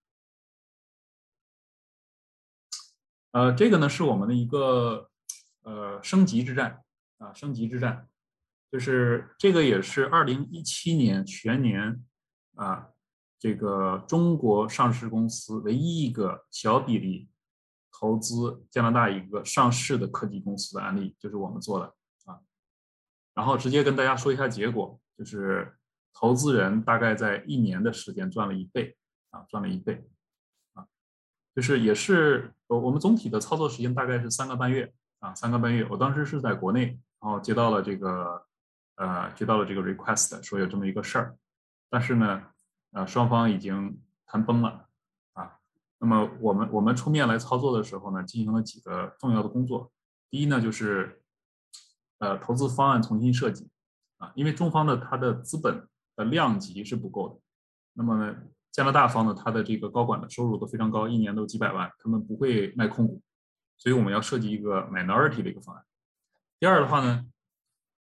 [3.31, 5.09] 呃，这个呢是我们的一个
[5.63, 6.83] 呃升级之战
[7.17, 8.07] 啊，升级之战，
[8.71, 12.05] 就是这个也是二零一七年全年
[12.53, 12.89] 啊，
[13.39, 17.27] 这个中国上市公司唯一一个小比例
[17.99, 21.85] 投资加拿大一个上市的科技公司的案例，就是我们做的
[22.25, 22.39] 啊。
[23.33, 25.75] 然后直接跟大家说一下结果，就是。
[26.11, 28.97] 投资人大概在一年的时间赚了一倍
[29.29, 30.03] 啊，赚了一倍
[30.73, 30.85] 啊，
[31.55, 35.87] 就是也是我我们总体的操作时间大概是三个半月啊，三个半月。
[35.89, 38.43] 我当时是在国内，然后接到了这个
[38.95, 41.37] 呃接到了这个 request，说有这么一个事儿，
[41.89, 42.43] 但是呢，
[42.91, 44.88] 呃双方已经谈崩了，
[45.99, 49.91] 那么我们我们出面来操作的时候呢，进行了几个重要的工作。
[50.29, 51.21] 第一呢，就是
[52.19, 53.69] 呃投资方案重新设计
[54.17, 57.39] 啊，因为中方的它的资本的量级是不够的。
[57.93, 58.33] 那么
[58.71, 63.21] 加拿大方呢，它的这个高管的收入都非常高，一年都几百万，他们不会卖空股，
[63.77, 65.83] 所以我们要设计一个 minority 的一个方案。
[66.59, 67.25] 第二的话呢，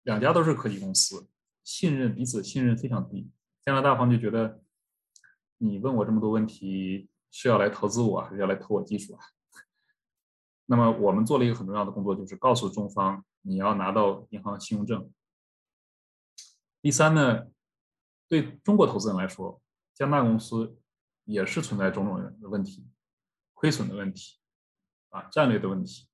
[0.03, 1.27] 两家都是科技公司，
[1.63, 3.29] 信任彼此信任非常低。
[3.63, 4.61] 加拿大方就觉得
[5.57, 9.19] 你问我这么多问题是要来投资我还是要来投我技术啊？
[10.67, 15.11] 那么我们做了一个很重要的工作，就是告诉中方你要拿到银行信用证。
[16.81, 17.47] 第三呢，
[18.29, 19.61] 对中国投资人来说。
[19.93, 20.77] 加拿大公司
[21.23, 22.85] 也是存在种种的问题，
[23.53, 24.37] 亏损的问题，
[25.09, 26.07] 啊，战略的问题，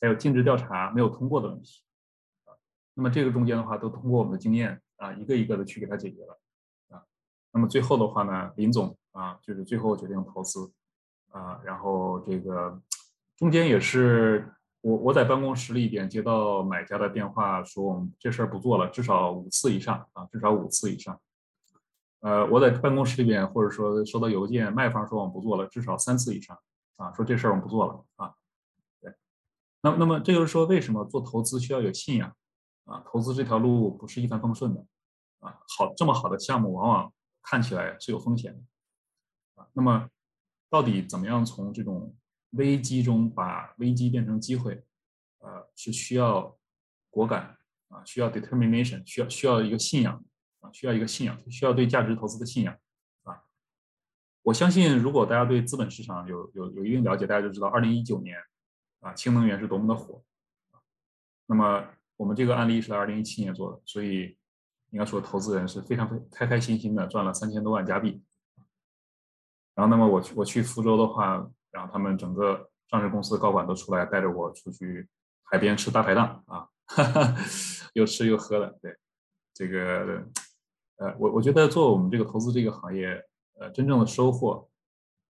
[0.00, 1.82] 还有尽职调查没有通过的问题，
[2.44, 2.56] 啊，
[2.94, 6.40] 那么这个中间的话，都通过我们的经验啊，一个一个的去给他解决了，
[6.88, 7.04] 啊，
[7.52, 10.70] 那么最后的话呢，林总啊，就是最后决定投资，
[11.30, 12.78] 啊，然后这个
[13.34, 14.52] 中间也是
[14.82, 21.18] 我我在办公室里边接到买家的电话，说我们这事儿不做了，至少五次以上啊，至少五次以上。
[22.20, 26.58] 呃，我在办公室里边，或者说收到邮件，卖方说我们不做了，至少三次以上
[26.96, 28.34] 啊，说这事儿我们不做了啊。
[29.00, 29.14] 对，
[29.80, 32.34] 那那么这就是说，为什么做投资需要有信仰
[32.84, 33.02] 啊？
[33.06, 34.84] 投资这条路不是一帆风顺的
[35.40, 35.58] 啊。
[35.78, 37.12] 好，这么好的项目，往往
[37.42, 38.60] 看起来是有风险的。
[39.76, 40.08] 那么，
[40.70, 42.16] 到底怎么样从这种
[42.52, 44.82] 危机中把危机变成机会？
[45.40, 46.56] 呃，是需要
[47.10, 47.58] 果敢
[47.88, 50.24] 啊，需要 determination，需要需要一个信仰
[50.60, 50.72] 啊。
[50.72, 52.74] 需要一个信仰，需要对价值投资的信仰
[53.24, 53.44] 啊！
[54.40, 58.38] 我相信，如果大家对资本市场有有有一定了解，大家就知道，二零一九年
[59.00, 60.24] 啊，氢能源是多么的火。
[61.46, 64.38] 那么我们这个案例是在二零一七年做的，所以
[64.90, 68.22] 应该说投资人是非常非开开心心的赚了三千多万加币。
[69.76, 75.08] 然后，那么我去我去福州的话，然后他们整个上市公司高管都出来带着我出去
[75.44, 77.36] 海边吃大排档啊，哈 哈
[77.92, 78.96] 又吃又喝的，对
[79.54, 80.26] 这个。
[80.98, 83.22] 呃，我我觉得做我们这个投资这个行业，
[83.60, 84.66] 呃，真正的收获、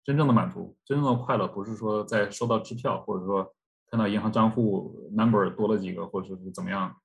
[0.03, 3.55] 真正的满足、真正的快乐，不是说在收到支票，或者说
[3.91, 6.97] 看到银行账户 number 多了几个，或者是怎么样。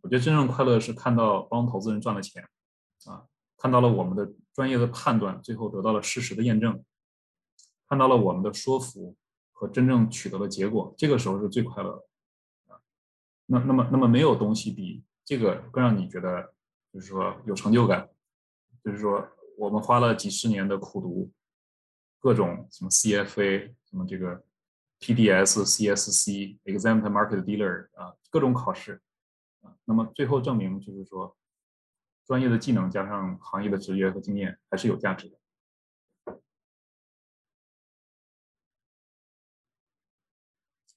[0.00, 2.42] 我觉得真正快乐是看到帮投资人赚了钱，
[3.06, 3.22] 啊，
[3.60, 6.82] 看到了我们的专业的判断最后得到了事实的验证，
[7.88, 9.14] 看到了我们的说服
[9.52, 12.74] 和真正取得了结果，这个时候是最快乐的。
[12.74, 12.80] 啊，
[13.46, 16.54] 那那么那么没有东西比这个更让你觉得。
[16.92, 18.10] 就是说有成就感，
[18.82, 19.24] 就是说
[19.56, 21.30] 我们花了几十年的苦读，
[22.18, 24.42] 各种什么 CFA，什么这个
[24.98, 29.00] PDS、CSC、Exam Market Dealer 啊，各种考试
[29.62, 31.36] 啊，那么最后证明就是说，
[32.30, 35.36] 专业的技能加上行业的职业和经验还是有价值的。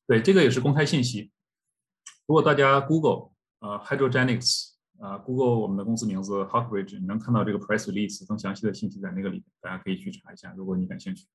[0.05, 1.31] 对，这个也是公开信息。
[2.27, 4.73] 如果大家 Google 啊 Hydrogenics。
[4.99, 11.27] 啊，Google 我们的公司名字 Hawkridge，你能看到这个 press release 更详细的信息在那个里面，大家可以去查一下，如果你感兴趣。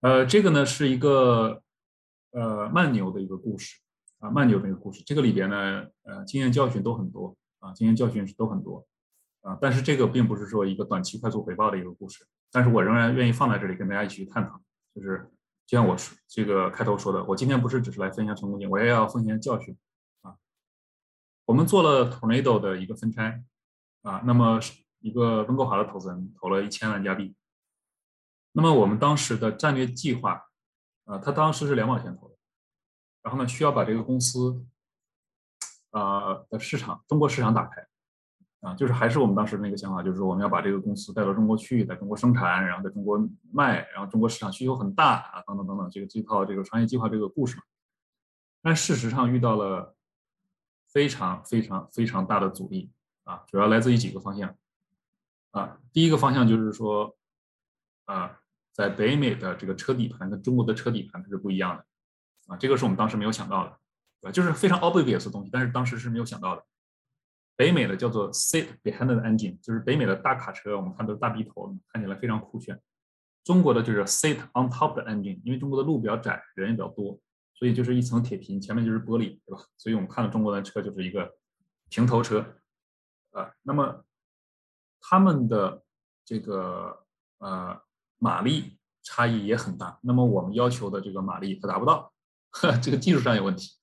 [0.00, 1.62] 呃，这个呢是一个
[2.30, 3.78] 呃慢牛的一个故事
[4.26, 5.02] 啊，慢牛的一个故事。
[5.04, 8.84] 这个里边呢，呃，经验教训都很多啊，经验教训是都很多
[9.42, 14.60] 啊，但是这个并不是说一个短期快速回报的一个故事，但是我仍然愿意放在这里跟大家一起去探讨，
[14.94, 15.30] 就是。
[15.68, 19.76] 就像我说这个开头说的，我今天不是只是来分享成功经验，我也要分享教训
[20.22, 20.36] 啊。
[21.44, 23.42] 我们做了 Tornado 的一个分拆
[24.02, 24.60] 啊，那么
[25.00, 27.34] 一个温哥华的投资人投了一千万加币。
[28.52, 30.40] 那么我们当时的战略计划
[31.04, 32.35] 啊，他当时是两毛钱投的，
[33.26, 34.64] 然后呢需要把这个公司
[35.90, 37.84] 啊的市场中国市场打开。
[38.60, 43.18] 啊，就是还是我们当时那个想法，就是说我们要把这个公司带到中国去，在中国生产，然后在中国
[43.52, 47.58] 卖，然后中国市场需求很大啊，等等等等，这个这套这个商业计划这个故事。
[48.62, 49.94] 但事实上遇到了
[50.88, 52.90] 非常非常非常大的阻力
[53.24, 54.56] 啊，主要来自于几个方向
[55.52, 55.78] 啊。
[55.92, 57.16] 第一个方向就是说
[58.06, 58.40] 啊，
[58.72, 61.85] 在北美的这个车底盘跟中国的车底盘它是不一样的
[62.46, 63.78] 啊，这个是我们当时没有想到的，
[64.20, 64.32] 对吧？
[64.32, 66.64] 就是非常 obvious 的东西，但是当时是没有想到的。
[67.56, 72.78] 北美的叫做 sit behind the engine，就是北美的大卡车，我们看都是大鼻头，看起来非常酷炫。
[73.42, 77.18] 中国的就是 sit on top the engine，因为中国的路比较窄，人也比较多，
[77.54, 79.64] 所以就是一层铁皮，前面就是玻璃，对吧？
[79.78, 81.34] 所以我们看到中国的车就是一个
[81.88, 82.56] 平头车，
[83.30, 84.04] 啊，那么
[85.00, 85.82] 他们的
[86.24, 87.06] 这个
[87.38, 87.80] 呃
[88.18, 92.12] 马力差异也很大，那么我们要求的这个马力它达不到，
[92.60, 93.76] 呵 这个技术上有问题。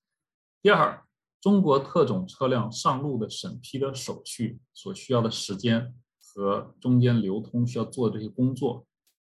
[0.62, 1.00] 第二。
[1.40, 8.86] 中国特种车辆上路的审批的手续所需要的时间和中间流通需要做的这些工作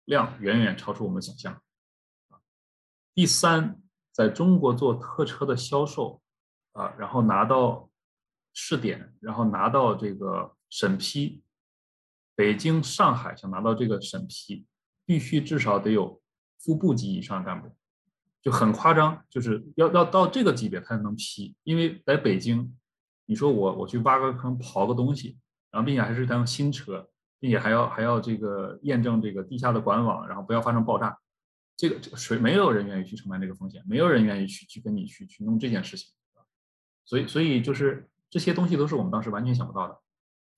[0.04, 1.62] 量远远超出我们想象。
[3.14, 3.80] 第三，
[4.12, 6.20] 在中国做特车的销售
[6.72, 7.88] 啊，然后拿到
[8.52, 11.42] 试点，然后拿到这个审批，
[12.34, 14.66] 北京、上海想拿到这个审批，
[15.06, 16.20] 必须至少得有
[16.58, 17.74] 副部级以上干部，
[18.42, 21.54] 就很夸张，就是要要到这个级别才能批。
[21.62, 22.76] 因为在北京，
[23.26, 25.38] 你说我我去挖个坑刨个东西，
[25.70, 31.16] 然后并且还是一辆新车，并且还要还要这个验证这个地下的管网，然后不要发生爆炸。
[31.74, 36.12] 这个这个谁没有人愿意去承担这个风险，没有人愿意去去跟你去去弄这件事情，
[37.04, 39.98] 所以所以就是这些东西都是我们当时完全想不到的，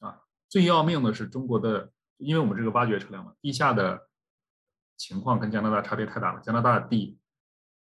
[0.06, 4.08] 啊，最要命的是中国的，因为我们这个挖掘车辆嘛，地下的
[4.96, 7.16] 情况跟加拿大差别太大了，加拿大的地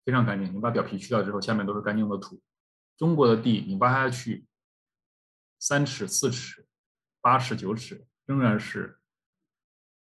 [0.05, 2.40] 非常干净，你把表皮去掉之后，下面都是干净的土，
[2.96, 4.46] 中国的地你挖下去
[5.59, 6.66] 三尺四尺
[7.20, 8.98] 八尺九尺仍然是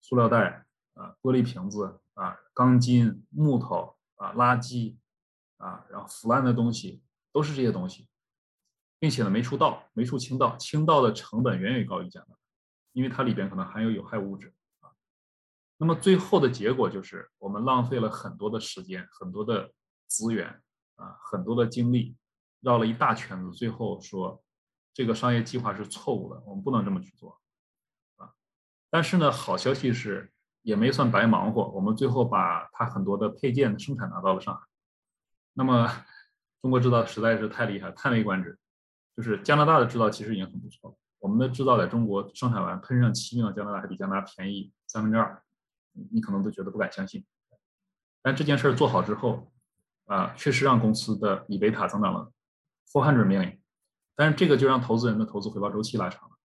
[0.00, 1.98] 塑料袋啊玻璃瓶子。
[2.14, 4.98] 啊，钢筋、木头啊，垃圾
[5.56, 8.06] 啊，然后腐烂的东西都是这些东西，
[8.98, 12.36] 并且呢，没出道，没出清道，清道的成本远远高于加拿大，
[12.92, 14.92] 因为它里边可能含有有害物质啊。
[15.78, 19.72] 那么最后的结果就是，我们浪费了很多的时间、很多的
[20.12, 20.60] 资源
[20.96, 22.16] 啊、很多的精力，
[22.60, 24.42] 绕了一大圈子，最后说
[24.92, 27.40] 这个商业计划是错误的，我们不能这么去做
[28.16, 28.30] 啊。
[28.90, 30.28] 但是呢，好消息是。
[30.64, 34.64] 也没算白忙活，我们最后把它很多的配件生产拿到了上海。
[35.54, 35.90] 那么，
[36.60, 38.56] 中国制造实在是太厉害，叹为观止。
[39.16, 45.42] 就是加拿大的制造其实已经很不错了，我们的制造在中国生产完喷上漆呢，加拿大还比加拿大便宜三分之二，
[46.12, 47.26] 你可能都觉得不敢相信。
[48.22, 49.51] 但这件事儿做好之后，
[50.06, 52.30] 啊，确实让公司的以贝塔增长了
[52.90, 53.58] four hundred million，
[54.14, 56.36] 但是这个就让投资人的投资回报周期拉长了。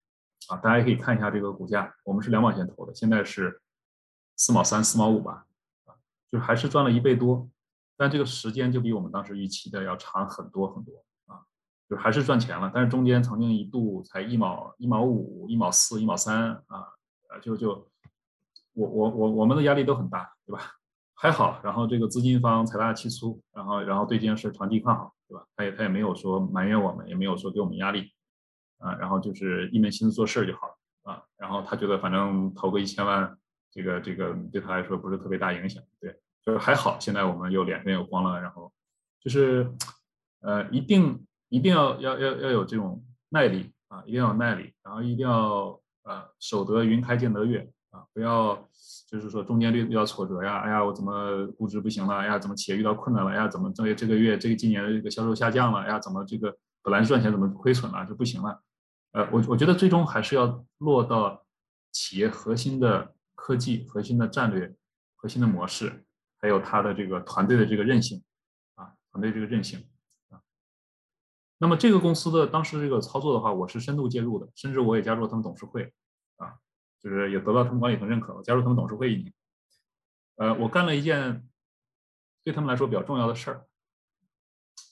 [0.50, 3.62] 啊，大家可以看一下这个股价，我们是两毛钱投的，现在是。
[4.40, 5.48] 四毛三、四毛五吧，
[5.86, 5.98] 啊，
[6.32, 7.50] 就还是赚了一倍多，
[7.98, 11.42] 但这个时间就比我们当时预期的要长很多很多啊，
[11.90, 16.86] 就还是赚钱了，但是中间曾经一度才一毛、一毛五、一毛四、一毛三，啊，
[17.42, 17.90] 就就
[18.74, 20.77] 我我我我们的压力都很大，对吧？
[21.20, 25.44] 还好，然后这个资金方财大气粗，然后然后对这件事长期看好，对吧？
[25.56, 28.12] 他也他也没有说埋怨我们，也没有说给我们压力，
[28.78, 33.38] 啊，然后就是一门心思做事儿就好了啊，然后他觉得反正投个一千万。
[33.70, 36.98] 这个这个对他来说不是特别大影响，对，就是还好。
[37.00, 38.72] 现在我们又脸上有光了，然后
[39.20, 39.72] 就是，
[40.40, 48.68] 呃，一定一定要要要要有这种耐力啊，一定要有耐力，然后一定要呃守得云开见得月啊，不要
[49.08, 58.62] 就是说中间遇遇到挫折呀，哎呀我怎么估值不行了，哎呀怎么企业遇到困难了，哎呀怎么这这个月这个今年的这个销售下降了，哎呀怎么这个本来赚钱怎么亏损了就不行了，
[59.12, 61.46] 呃我我觉得最终还是要落到
[61.92, 63.14] 企业核心的。
[63.40, 64.76] 科技核心的战略、
[65.16, 66.04] 核心的模式，
[66.42, 68.22] 还有他的这个团队的这个韧性，
[68.74, 69.88] 啊，团队这个韧性
[70.30, 70.42] 啊。
[71.60, 75.94] 那么这个公司的当时这个操作的话，我是深度介入的，甚至我也加入他们董事会，
[76.38, 76.56] 啊，
[77.02, 79.34] 就是也得到他们管理层认可，我加入他们董事会一年。
[80.36, 81.48] 呃，我干了一件
[82.44, 83.66] 对他们来说比较重要的事儿，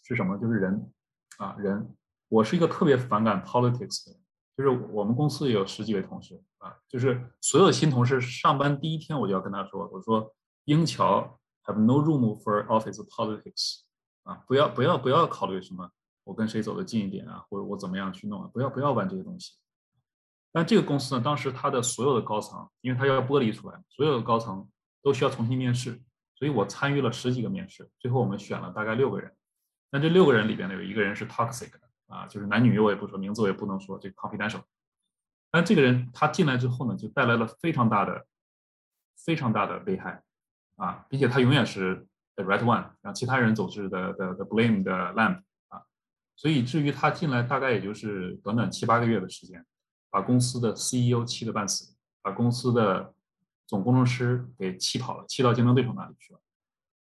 [0.03, 0.37] 是什么？
[0.37, 0.91] 就是人，
[1.37, 1.95] 啊，人。
[2.27, 4.21] 我是一个特别反感 politics 的人。
[4.57, 10.33] 就是我们公司有十几位同事啊，就是所有新同事上班第一天我就要跟他说，我说
[10.63, 13.81] 英桥 have no room for office politics
[14.23, 15.91] 啊，不要不要不要考虑什么
[16.23, 19.55] 我跟谁走得近一点啊，或者我怎么样去弄啊，不要不要玩这些东西。
[20.55, 24.65] 但这个公司呢，当时他的所有的高层，因为他要剥离出来，所有的高层
[25.03, 26.01] 都需要重新面试，
[26.33, 29.35] 所以我参与了十几个面试，最后我们选了大概六个人。
[29.91, 31.81] 那这六个人里边呢，有一个人是 toxic 的。
[32.07, 34.61] 啊，就是男女我也不说，名字我也不能说，这个 confidential。
[35.49, 38.27] 但这个人他进来之后呢，就带来了非常大的、
[39.25, 40.21] 非常大的危害
[40.75, 45.81] 啊，并且他永远是 the right one，让其他人总是的的的 blame 的 lamp 啊，
[46.35, 49.65] 所以至于他进来大概也就是短短七八个月的时间，
[50.09, 53.13] 把公司的 CEO 气得半死，把公司的
[53.67, 56.39] 总工程师给气跑了，气到竞争对手那里去了，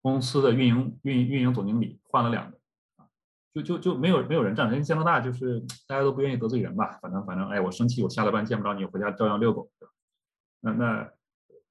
[0.03, 2.59] 公司的运营运运营总经理换了两个。
[3.55, 9.93] 就就就没有没有人站，因为加拿大就是大家都不愿意得罪人吧，反正反正哎，我生气，我下了班见不着你，回家照样遛狗，对吧？
[10.61, 11.11] 那那，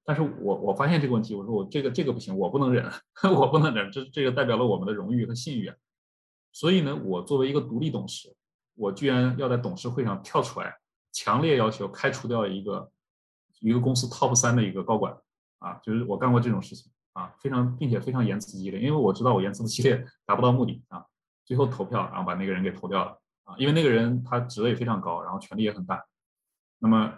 [0.04, 2.84] 但是我我发现这个问题，我说我这个这个不行，我不能忍，
[3.34, 5.72] 我不能忍，这这个代表了我们的荣誉和信誉。
[6.52, 8.34] 所以呢，我作为一个独立董事，
[8.74, 10.77] 我居然要在董事会上跳出来，
[11.12, 12.90] 强烈要求开除掉一个
[13.60, 15.16] 一个公司 top 三的一个高管
[15.58, 21.04] 啊，就是我干过这种事情啊，非常并且非常言辞激烈，因为我知道我言辞激烈达不到目的啊。
[21.44, 23.56] 最后投票，然后把那个人给投掉了啊！
[23.56, 26.04] 因为那个人他职位非常高，然后权力也很大。
[26.78, 27.10] 那么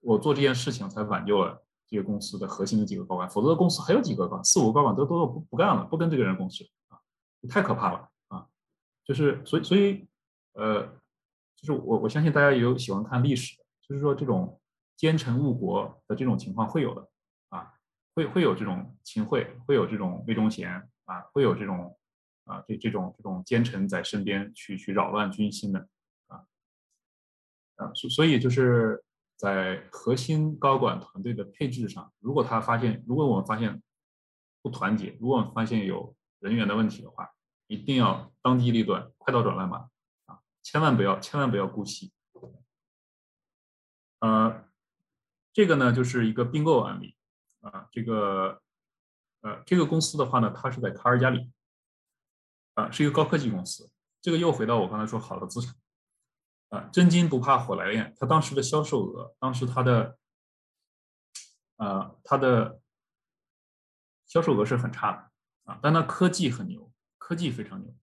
[0.00, 6.98] 我做这件事情才挽救了这个公司的核心的几个高管，否则公司还有几个高管，四五个高管都都不不干了，不跟这个人共事啊，
[7.48, 8.44] 太可怕了啊！
[9.04, 10.08] 就是所以所以
[10.54, 10.88] 呃，
[11.56, 14.60] 就是我我相信大家也有喜欢看历史的，就是说这种
[14.96, 17.08] 奸臣误国的这种情况会有的
[17.48, 17.72] 啊，
[18.14, 21.98] 会会有这种秦桧，会有这种魏忠贤啊，会有这种
[22.44, 25.88] 啊这这种这种奸臣在身边去去扰乱军心的。
[26.28, 26.44] 啊，
[27.76, 29.02] 啊所所以就是
[29.36, 33.82] 在核心高管团队的配置上，如果他发现，如果我们发现
[34.62, 37.30] 不团结，如果我们发现有人员的问题的话，
[37.66, 39.88] 一定要当机立断，快刀斩乱麻，
[40.66, 42.12] 千万不要，千万不要姑息。
[44.18, 44.68] 呃，
[45.52, 47.16] 这个呢就是一个并购案例
[47.60, 48.60] 啊，这个
[49.42, 51.52] 呃这个公司的话呢，它是在卡尔加里
[52.74, 53.88] 啊，是一个高科技公司。
[54.20, 55.72] 这个又回到我刚才说好的资产。
[56.70, 58.12] 啊，真金不怕火来炼。
[58.18, 60.18] 他当时的销售额，当时他的，
[61.76, 62.80] 呃，他的
[64.26, 65.30] 销售额是很差的
[65.62, 67.96] 啊，但他科技很牛，科技非常牛。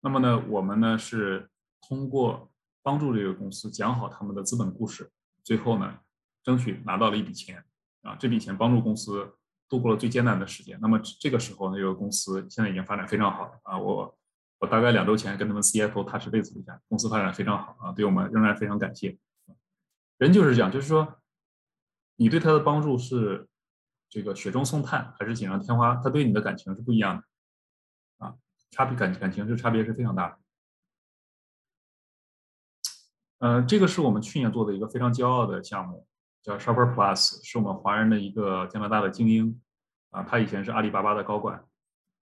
[0.00, 1.48] 那么呢，我们呢是
[1.80, 2.50] 通过
[2.82, 5.10] 帮助这个公司讲好他们的资本故事，
[5.42, 5.98] 最后呢，
[6.42, 7.64] 争取拿到了一笔钱
[8.02, 9.34] 啊，这笔钱帮助公司
[9.68, 10.78] 度过了最艰难的时间。
[10.80, 14.16] 那么这个时候呢，这个公司现在已经发展非常好啊，我。
[14.58, 19.18] 我大概两周前跟他们 CFO 踏实 base 一下，公司发展非常好啊，对我们仍然非常感谢。
[20.16, 21.20] 人就是这样，就是说，
[22.16, 23.46] 你对他的帮助是
[24.08, 27.22] 这个雪中送炭，还是锦上添花，他对你的感情是不一样的
[28.26, 28.34] 啊，
[28.70, 30.38] 差别感感情是差别是非常大的。
[33.38, 36.06] 呃，这个是我们去年做的一个非常骄傲的项目，
[36.42, 39.60] 叫 Shopper Plus，是我们华人的一个加拿大的精英
[40.10, 41.64] 啊，他以前是阿里巴巴的高管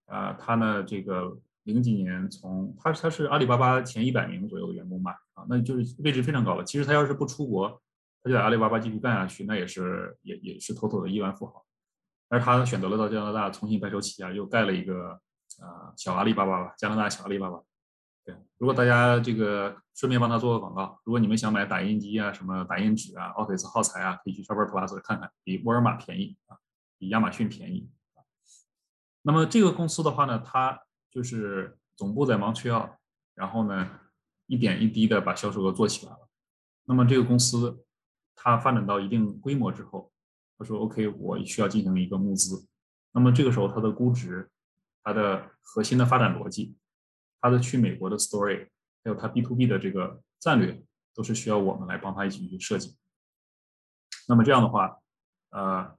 [0.07, 1.39] 啊，他呢这个。
[1.65, 6.63] 零几年从他他是阿里巴巴前一百名左右的员工吧，啊，那就是位置非常高了。
[6.63, 7.71] 其实他要是不出国，
[8.23, 11.65] 他就在阿里巴巴继续干下去，那也是也也是妥妥的亿万富豪。
[12.29, 15.13] 但是他选择了到加拿大重新白手起家，又盖了一个
[15.59, 17.59] 啊小阿里巴巴吧，加拿大小阿里巴巴。
[18.25, 26.57] 对，如果大家这个顺便帮他做个广告，如果你们想买打印机啊、什么打印纸啊、Office 耗材啊，可以去 Shopper Plus 看看，比沃尔玛便宜啊，
[26.99, 27.91] 比亚马逊便宜。
[29.23, 32.97] 那么这个公司的话呢，它就是总部在 Montreal，
[33.35, 33.91] 然后呢，
[34.47, 36.29] 一点一滴的把销售额做起来了。
[36.85, 37.85] 那么这个公司
[38.35, 40.13] 它发展到一定规模之后，
[40.59, 42.67] 他说 OK，我需要进行一个募资。
[43.13, 44.51] 那么这个时候它的估值、
[45.03, 46.77] 它的核心的发展逻辑、
[47.45, 48.69] 他的去美国的 story，
[49.05, 50.83] 还有他 B to B 的这个战略，
[51.15, 52.97] 都是需要我们来帮他一起去设计。
[54.27, 54.97] 那么这样的话，
[55.51, 55.95] 呃，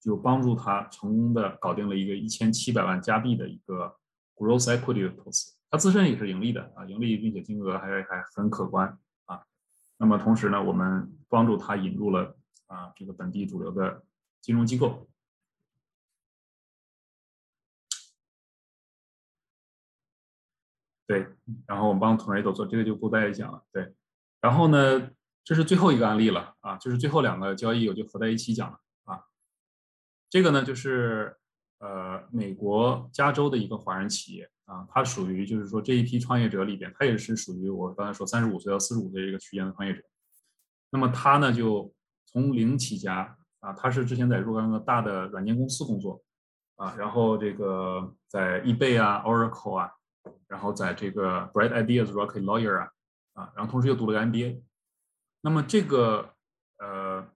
[0.00, 3.96] 就帮助他成功的搞定了一个一千七百万加币的一个。
[4.36, 9.44] gross equity 的投资，他自身也是盈利的啊，盈利并且金额还还很可观啊。
[9.96, 14.02] 那么同时呢，我们帮助他引入了啊这个本地主流的
[14.40, 15.08] 金融机构。
[21.06, 21.26] 对，
[21.66, 23.62] 然后我们帮 Tornado 做这个就不再讲了。
[23.72, 23.94] 对，
[24.40, 25.10] 然后呢，
[25.44, 29.24] 这是最后一个案例了啊，就是最后两个交易我就合在一起讲了啊。
[30.28, 31.36] 这个呢就是。
[31.80, 40.00] 呃，美国加州的一个华人企业啊，它属于就是说这一批创业者里边，它也是属于我刚才说三十五岁到四十五岁这个区间的创业者。
[40.88, 41.92] 那么他呢，就
[42.24, 46.22] 从零起家啊，他是之前在若干个大的软件公司工作
[46.76, 49.92] 啊，然后这个在 eBay 啊、Oracle 啊，
[50.48, 52.90] 然后在这个 Bright Ideas Rocket Lawyer 啊
[53.34, 54.62] 啊，然后同时又读了个 MBA。
[55.40, 56.34] 那么这个
[56.78, 57.28] 呃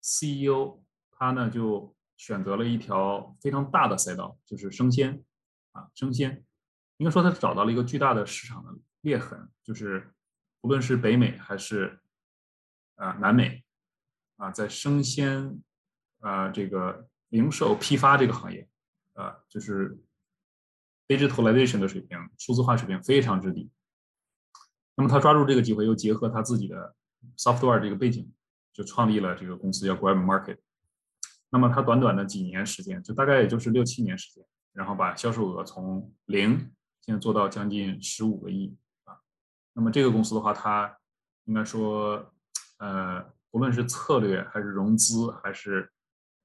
[0.00, 1.94] CEO 他呢就。
[2.16, 5.22] 选择了一条非常大的赛道，就是生鲜
[5.72, 6.44] 啊，生鲜，
[6.98, 10.14] 应该说他找到了一个巨大的市场的裂痕，就是
[10.60, 12.00] 无论是北美还是
[12.94, 13.64] 啊南美
[14.36, 15.60] 啊，在生鲜
[16.20, 18.66] 啊这个零售批发这个行业
[19.14, 19.98] 啊，就是
[21.06, 23.70] digitalization 的水平，数字化水平非常之低。
[24.96, 26.94] 那么他抓住这个机会，又结合他自己的
[27.36, 28.32] software 这个背景，
[28.72, 30.58] 就创立了这个公司叫 Grab Market。
[31.50, 39.18] 那么他短短的几年时间，就大概也就是六七年时间，然后把销售额从零现在做到将近十五个亿啊。
[39.72, 40.98] 那么这个公司的话，它
[41.44, 42.32] 应该说，
[42.78, 45.92] 呃，不论是策略还是融资，还是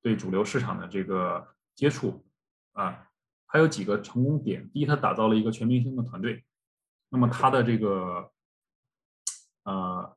[0.02, 2.26] 对主流市场的这个接触
[2.73, 3.09] 啊，
[3.49, 4.69] 还有几个成功点。
[4.71, 6.45] 第一，它打造了一个全明星的团队。
[7.09, 8.31] 那么它的这个
[9.63, 10.15] 呃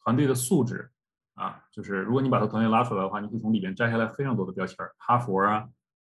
[0.00, 0.90] 团队的素质。
[1.36, 5.68] 啊，就是如果你把他团队拉出来的话，你可以从里边摘下来非常多的标签，哈佛啊，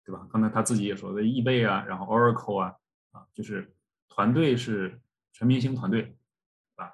[0.04, 0.24] 对吧？
[0.30, 2.76] 刚才他自己也说的易贝啊，然后 Oracle 啊，
[3.10, 3.74] 啊，就是
[4.08, 5.00] 团队是
[5.32, 6.16] 全明星团队，
[6.76, 6.92] 啊。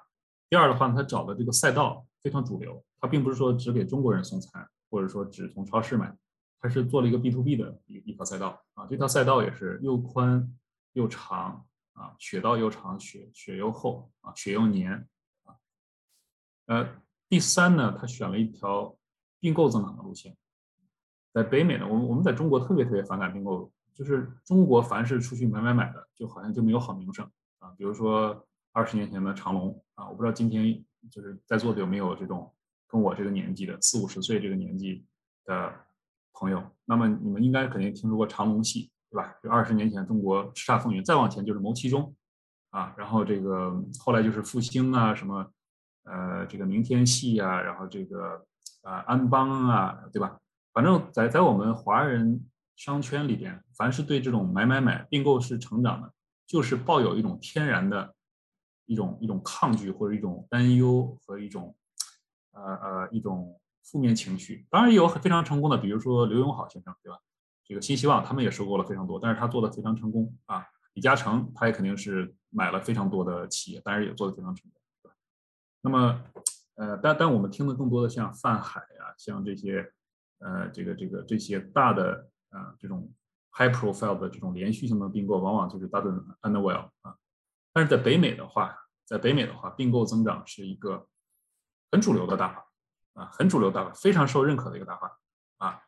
[0.49, 6.11] 第二的话，他找的这个赛道非常主流，他并不是说只给中国人送餐，或者说只从超市买，
[6.59, 8.85] 它是做了一个 B to B 的一一条赛道啊。
[8.87, 10.51] 这条赛道也是又宽
[10.93, 15.07] 又长啊，雪道又长，雪雪又厚啊，雪又黏
[15.43, 15.55] 啊。
[16.65, 18.97] 呃，第三呢，它选了一条
[19.39, 20.35] 并购增长的路线。
[21.31, 27.29] 在北美呢，我们我们在中国特别特别反感并购，就是中国凡是出去买买买的，就好像就没有好名声
[27.59, 27.69] 啊。
[27.77, 32.53] 比如说二十年前的长隆啊，我不知道今天就是在座的有没有这种
[32.87, 35.05] 跟我这个年纪的四五十岁这个年纪
[35.43, 35.84] 的
[36.35, 36.61] 朋友。
[36.85, 39.33] 那么你们应该肯定听说过长隆系，对吧？
[39.41, 42.13] 就二十年前中国叱咤风云，再往前就是牟其中
[42.69, 45.49] 啊，然后这个后来就是复兴啊，什么
[46.03, 48.45] 呃这个明天系啊，然后这个
[48.83, 50.37] 啊安邦啊，对吧？
[50.73, 52.45] 反正，在在我们华人
[52.75, 56.13] 商圈里边，凡是对这种买买买并购式成长的，
[56.45, 58.13] 就是抱有一种天然的
[58.85, 61.73] 一种一种抗拒或者一种担忧和一种
[62.51, 64.65] 呃呃一种负面情绪。
[64.69, 67.19] 当然也有非常成功的，比如说刘永好先生，对吧？
[67.63, 70.65] 这个新希望他们也收购了非常多，但是他做的非常成功啊。
[70.93, 75.15] 李嘉诚他也肯定是买了非常多的企业，但是也做的非常成功，对吧？
[75.81, 76.23] 那么
[76.75, 79.91] 呃，但但我们听的更多的像泛海啊，像这些。
[80.39, 83.09] 呃，这个这个这些大的啊，这种
[83.53, 87.15] high profile 的这种连续性的并购，往往就是 Dutton and Well 啊。
[87.71, 91.07] 但是在北美的话，在北美的话，并购增长是一个
[91.89, 92.67] 很主流的大法
[93.15, 95.19] 啊，很主流大法，非常受认可的一个大法
[95.57, 95.81] 啊。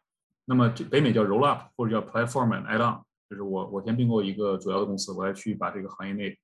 [0.45, 6.37] 那么这北美叫 roll up 或者叫 platform and add on，就是我我先并购一个主要的公司，我要去把这个行业内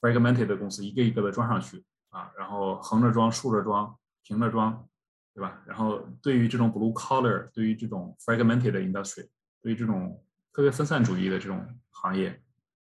[0.00, 4.88] fragmented 的公司一个一个的装上去啊，然后横着装、竖着装、平着装。
[5.36, 5.60] 对吧？
[5.66, 9.28] 然后对于这种 blue collar，对于这种 fragmented industry，
[9.60, 12.40] 对于这种特别分散主义的这种行业，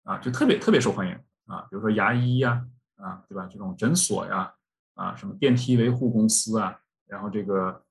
[0.04, 1.62] 啊，就特别特别受欢迎啊。
[1.72, 2.68] 比如说牙医呀，
[2.98, 3.48] 啊，对吧？
[3.50, 4.54] 这种诊所呀，
[4.96, 6.78] 啊，什么电梯维护公司啊，
[7.14, 7.84] 然后这个，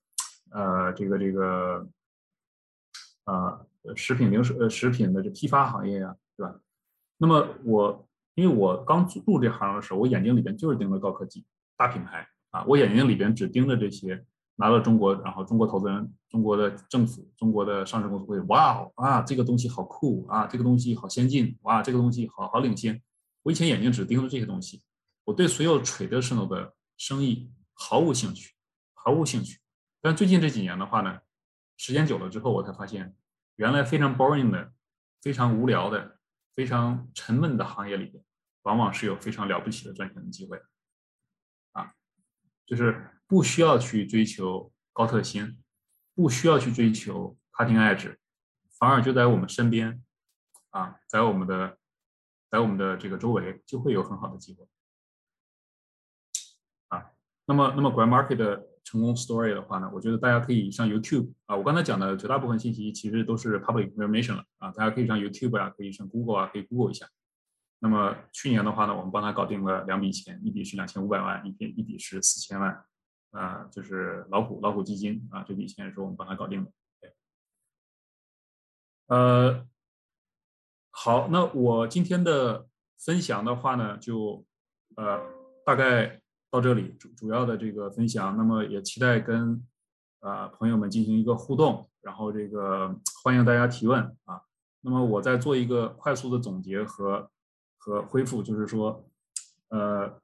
[0.50, 1.86] 呃，这个这个，
[3.26, 6.60] 呃，食品零售呃食品的这批发行业呀，对吧？
[7.18, 11.46] 那么我因为我刚入这行的时候，我眼睛里边就是盯着高科技
[11.76, 14.26] 大品牌啊，我眼睛里边只盯着这些。
[14.56, 23.02] 拿到中国，然后中国投资人、中国的政府、中国的上市公司会，哇啊，这个东西好酷啊，这个东西好先进，哇，这个东西好好领先。
[23.42, 24.82] 我以前眼睛只盯着这些东西，
[25.24, 28.52] 我对所有 traditional 的生意毫无兴趣，
[29.04, 29.60] 毫无兴趣。
[30.00, 31.20] 但最近这几年的话呢，
[31.76, 33.16] 时间久了之后，我才发现，
[33.56, 34.72] 原来非常 boring 的、
[35.20, 36.18] 非常无聊的、
[36.54, 38.24] 非常沉闷的行业里边，
[38.62, 40.62] 往往是有非常了不起的赚钱的机会，
[41.72, 41.94] 啊，
[42.66, 43.08] 就是。
[43.28, 45.64] 不需要去追求高特新，
[46.14, 48.18] 不需要去追求 cutting edge，
[48.78, 50.04] 反而就在我们身边，
[50.68, 51.78] 啊，在我们的，
[52.50, 54.68] 在我们的这个周围就会有很好的机会，
[56.88, 57.12] 啊，
[57.46, 66.90] 那么那么 Grand Market 的成功 story 的话呢，我觉得大家可以上 YouTube 啊，我刚才讲的绝大部分信息其实都是 public information 了啊，大家可以上 YouTube 啊，可以上 Google 啊，可以 Google
[66.90, 67.06] 一下。
[67.80, 72.84] 那么去年的话呢，我们帮他搞定了两笔钱，一笔是两千五百万，一笔一笔是四千万。
[73.32, 76.70] 啊，就是老虎老虎基金啊，这笔钱是我们帮他搞定的。
[79.08, 79.66] 呃，
[80.90, 82.68] 好，那我今天的
[82.98, 84.46] 分享的话呢，就
[84.96, 85.20] 呃
[85.66, 86.21] 大概
[86.52, 88.36] 到这里主主要的这个分享。
[88.36, 89.66] 那么也期待跟
[90.20, 94.42] 啊朋友们进行一个互动，然后这个欢迎大家提问啊。
[94.82, 97.28] 那么我再做一个快速的总结和
[97.76, 99.04] 和恢复，就是说，
[99.70, 100.20] 呃，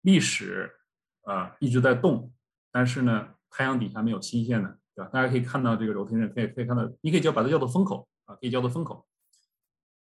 [0.00, 0.74] 历史。
[1.22, 2.32] 啊，一直在动，
[2.72, 5.10] 但是呢，太阳底下没有新鲜的，对吧？
[5.12, 9.06] 大家可以看到这个 rotation，可以可以看到，你可以叫把它叫做风口啊，可以叫做风口。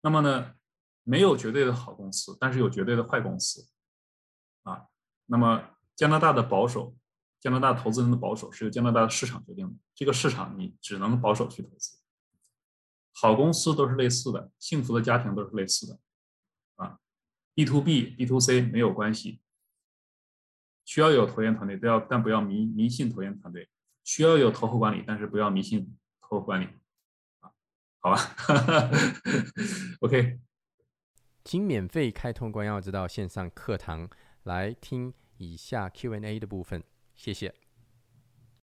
[0.02, 0.54] 那么呢，
[1.02, 3.68] 没有绝对的好公司，但是有绝对的坏公司
[4.62, 4.86] 啊。
[5.28, 5.64] 那么
[5.96, 6.96] 加拿大的保守，
[7.40, 11.98] 加拿大投资人的保守是由加拿大的市场决定的，这个市场你只能保守去投资。
[13.14, 16.00] 好公司都是类似的，幸福的家庭都是类似的
[16.76, 17.00] 啊。
[17.54, 19.42] B to B、B to C 没有关系。
[20.86, 23.70] 需要有投研团队，都要但不要迷迷信投研团队。
[24.04, 26.66] 需要有投后管理，但是不要迷信投后管理。
[27.40, 27.52] 啊，
[28.00, 28.18] 好吧。
[30.00, 30.40] OK，
[31.44, 34.08] 请免费开通关耀之道线上课堂
[34.48, 36.82] 来听以下 Q&A 的部分，
[37.16, 37.54] 谢谢。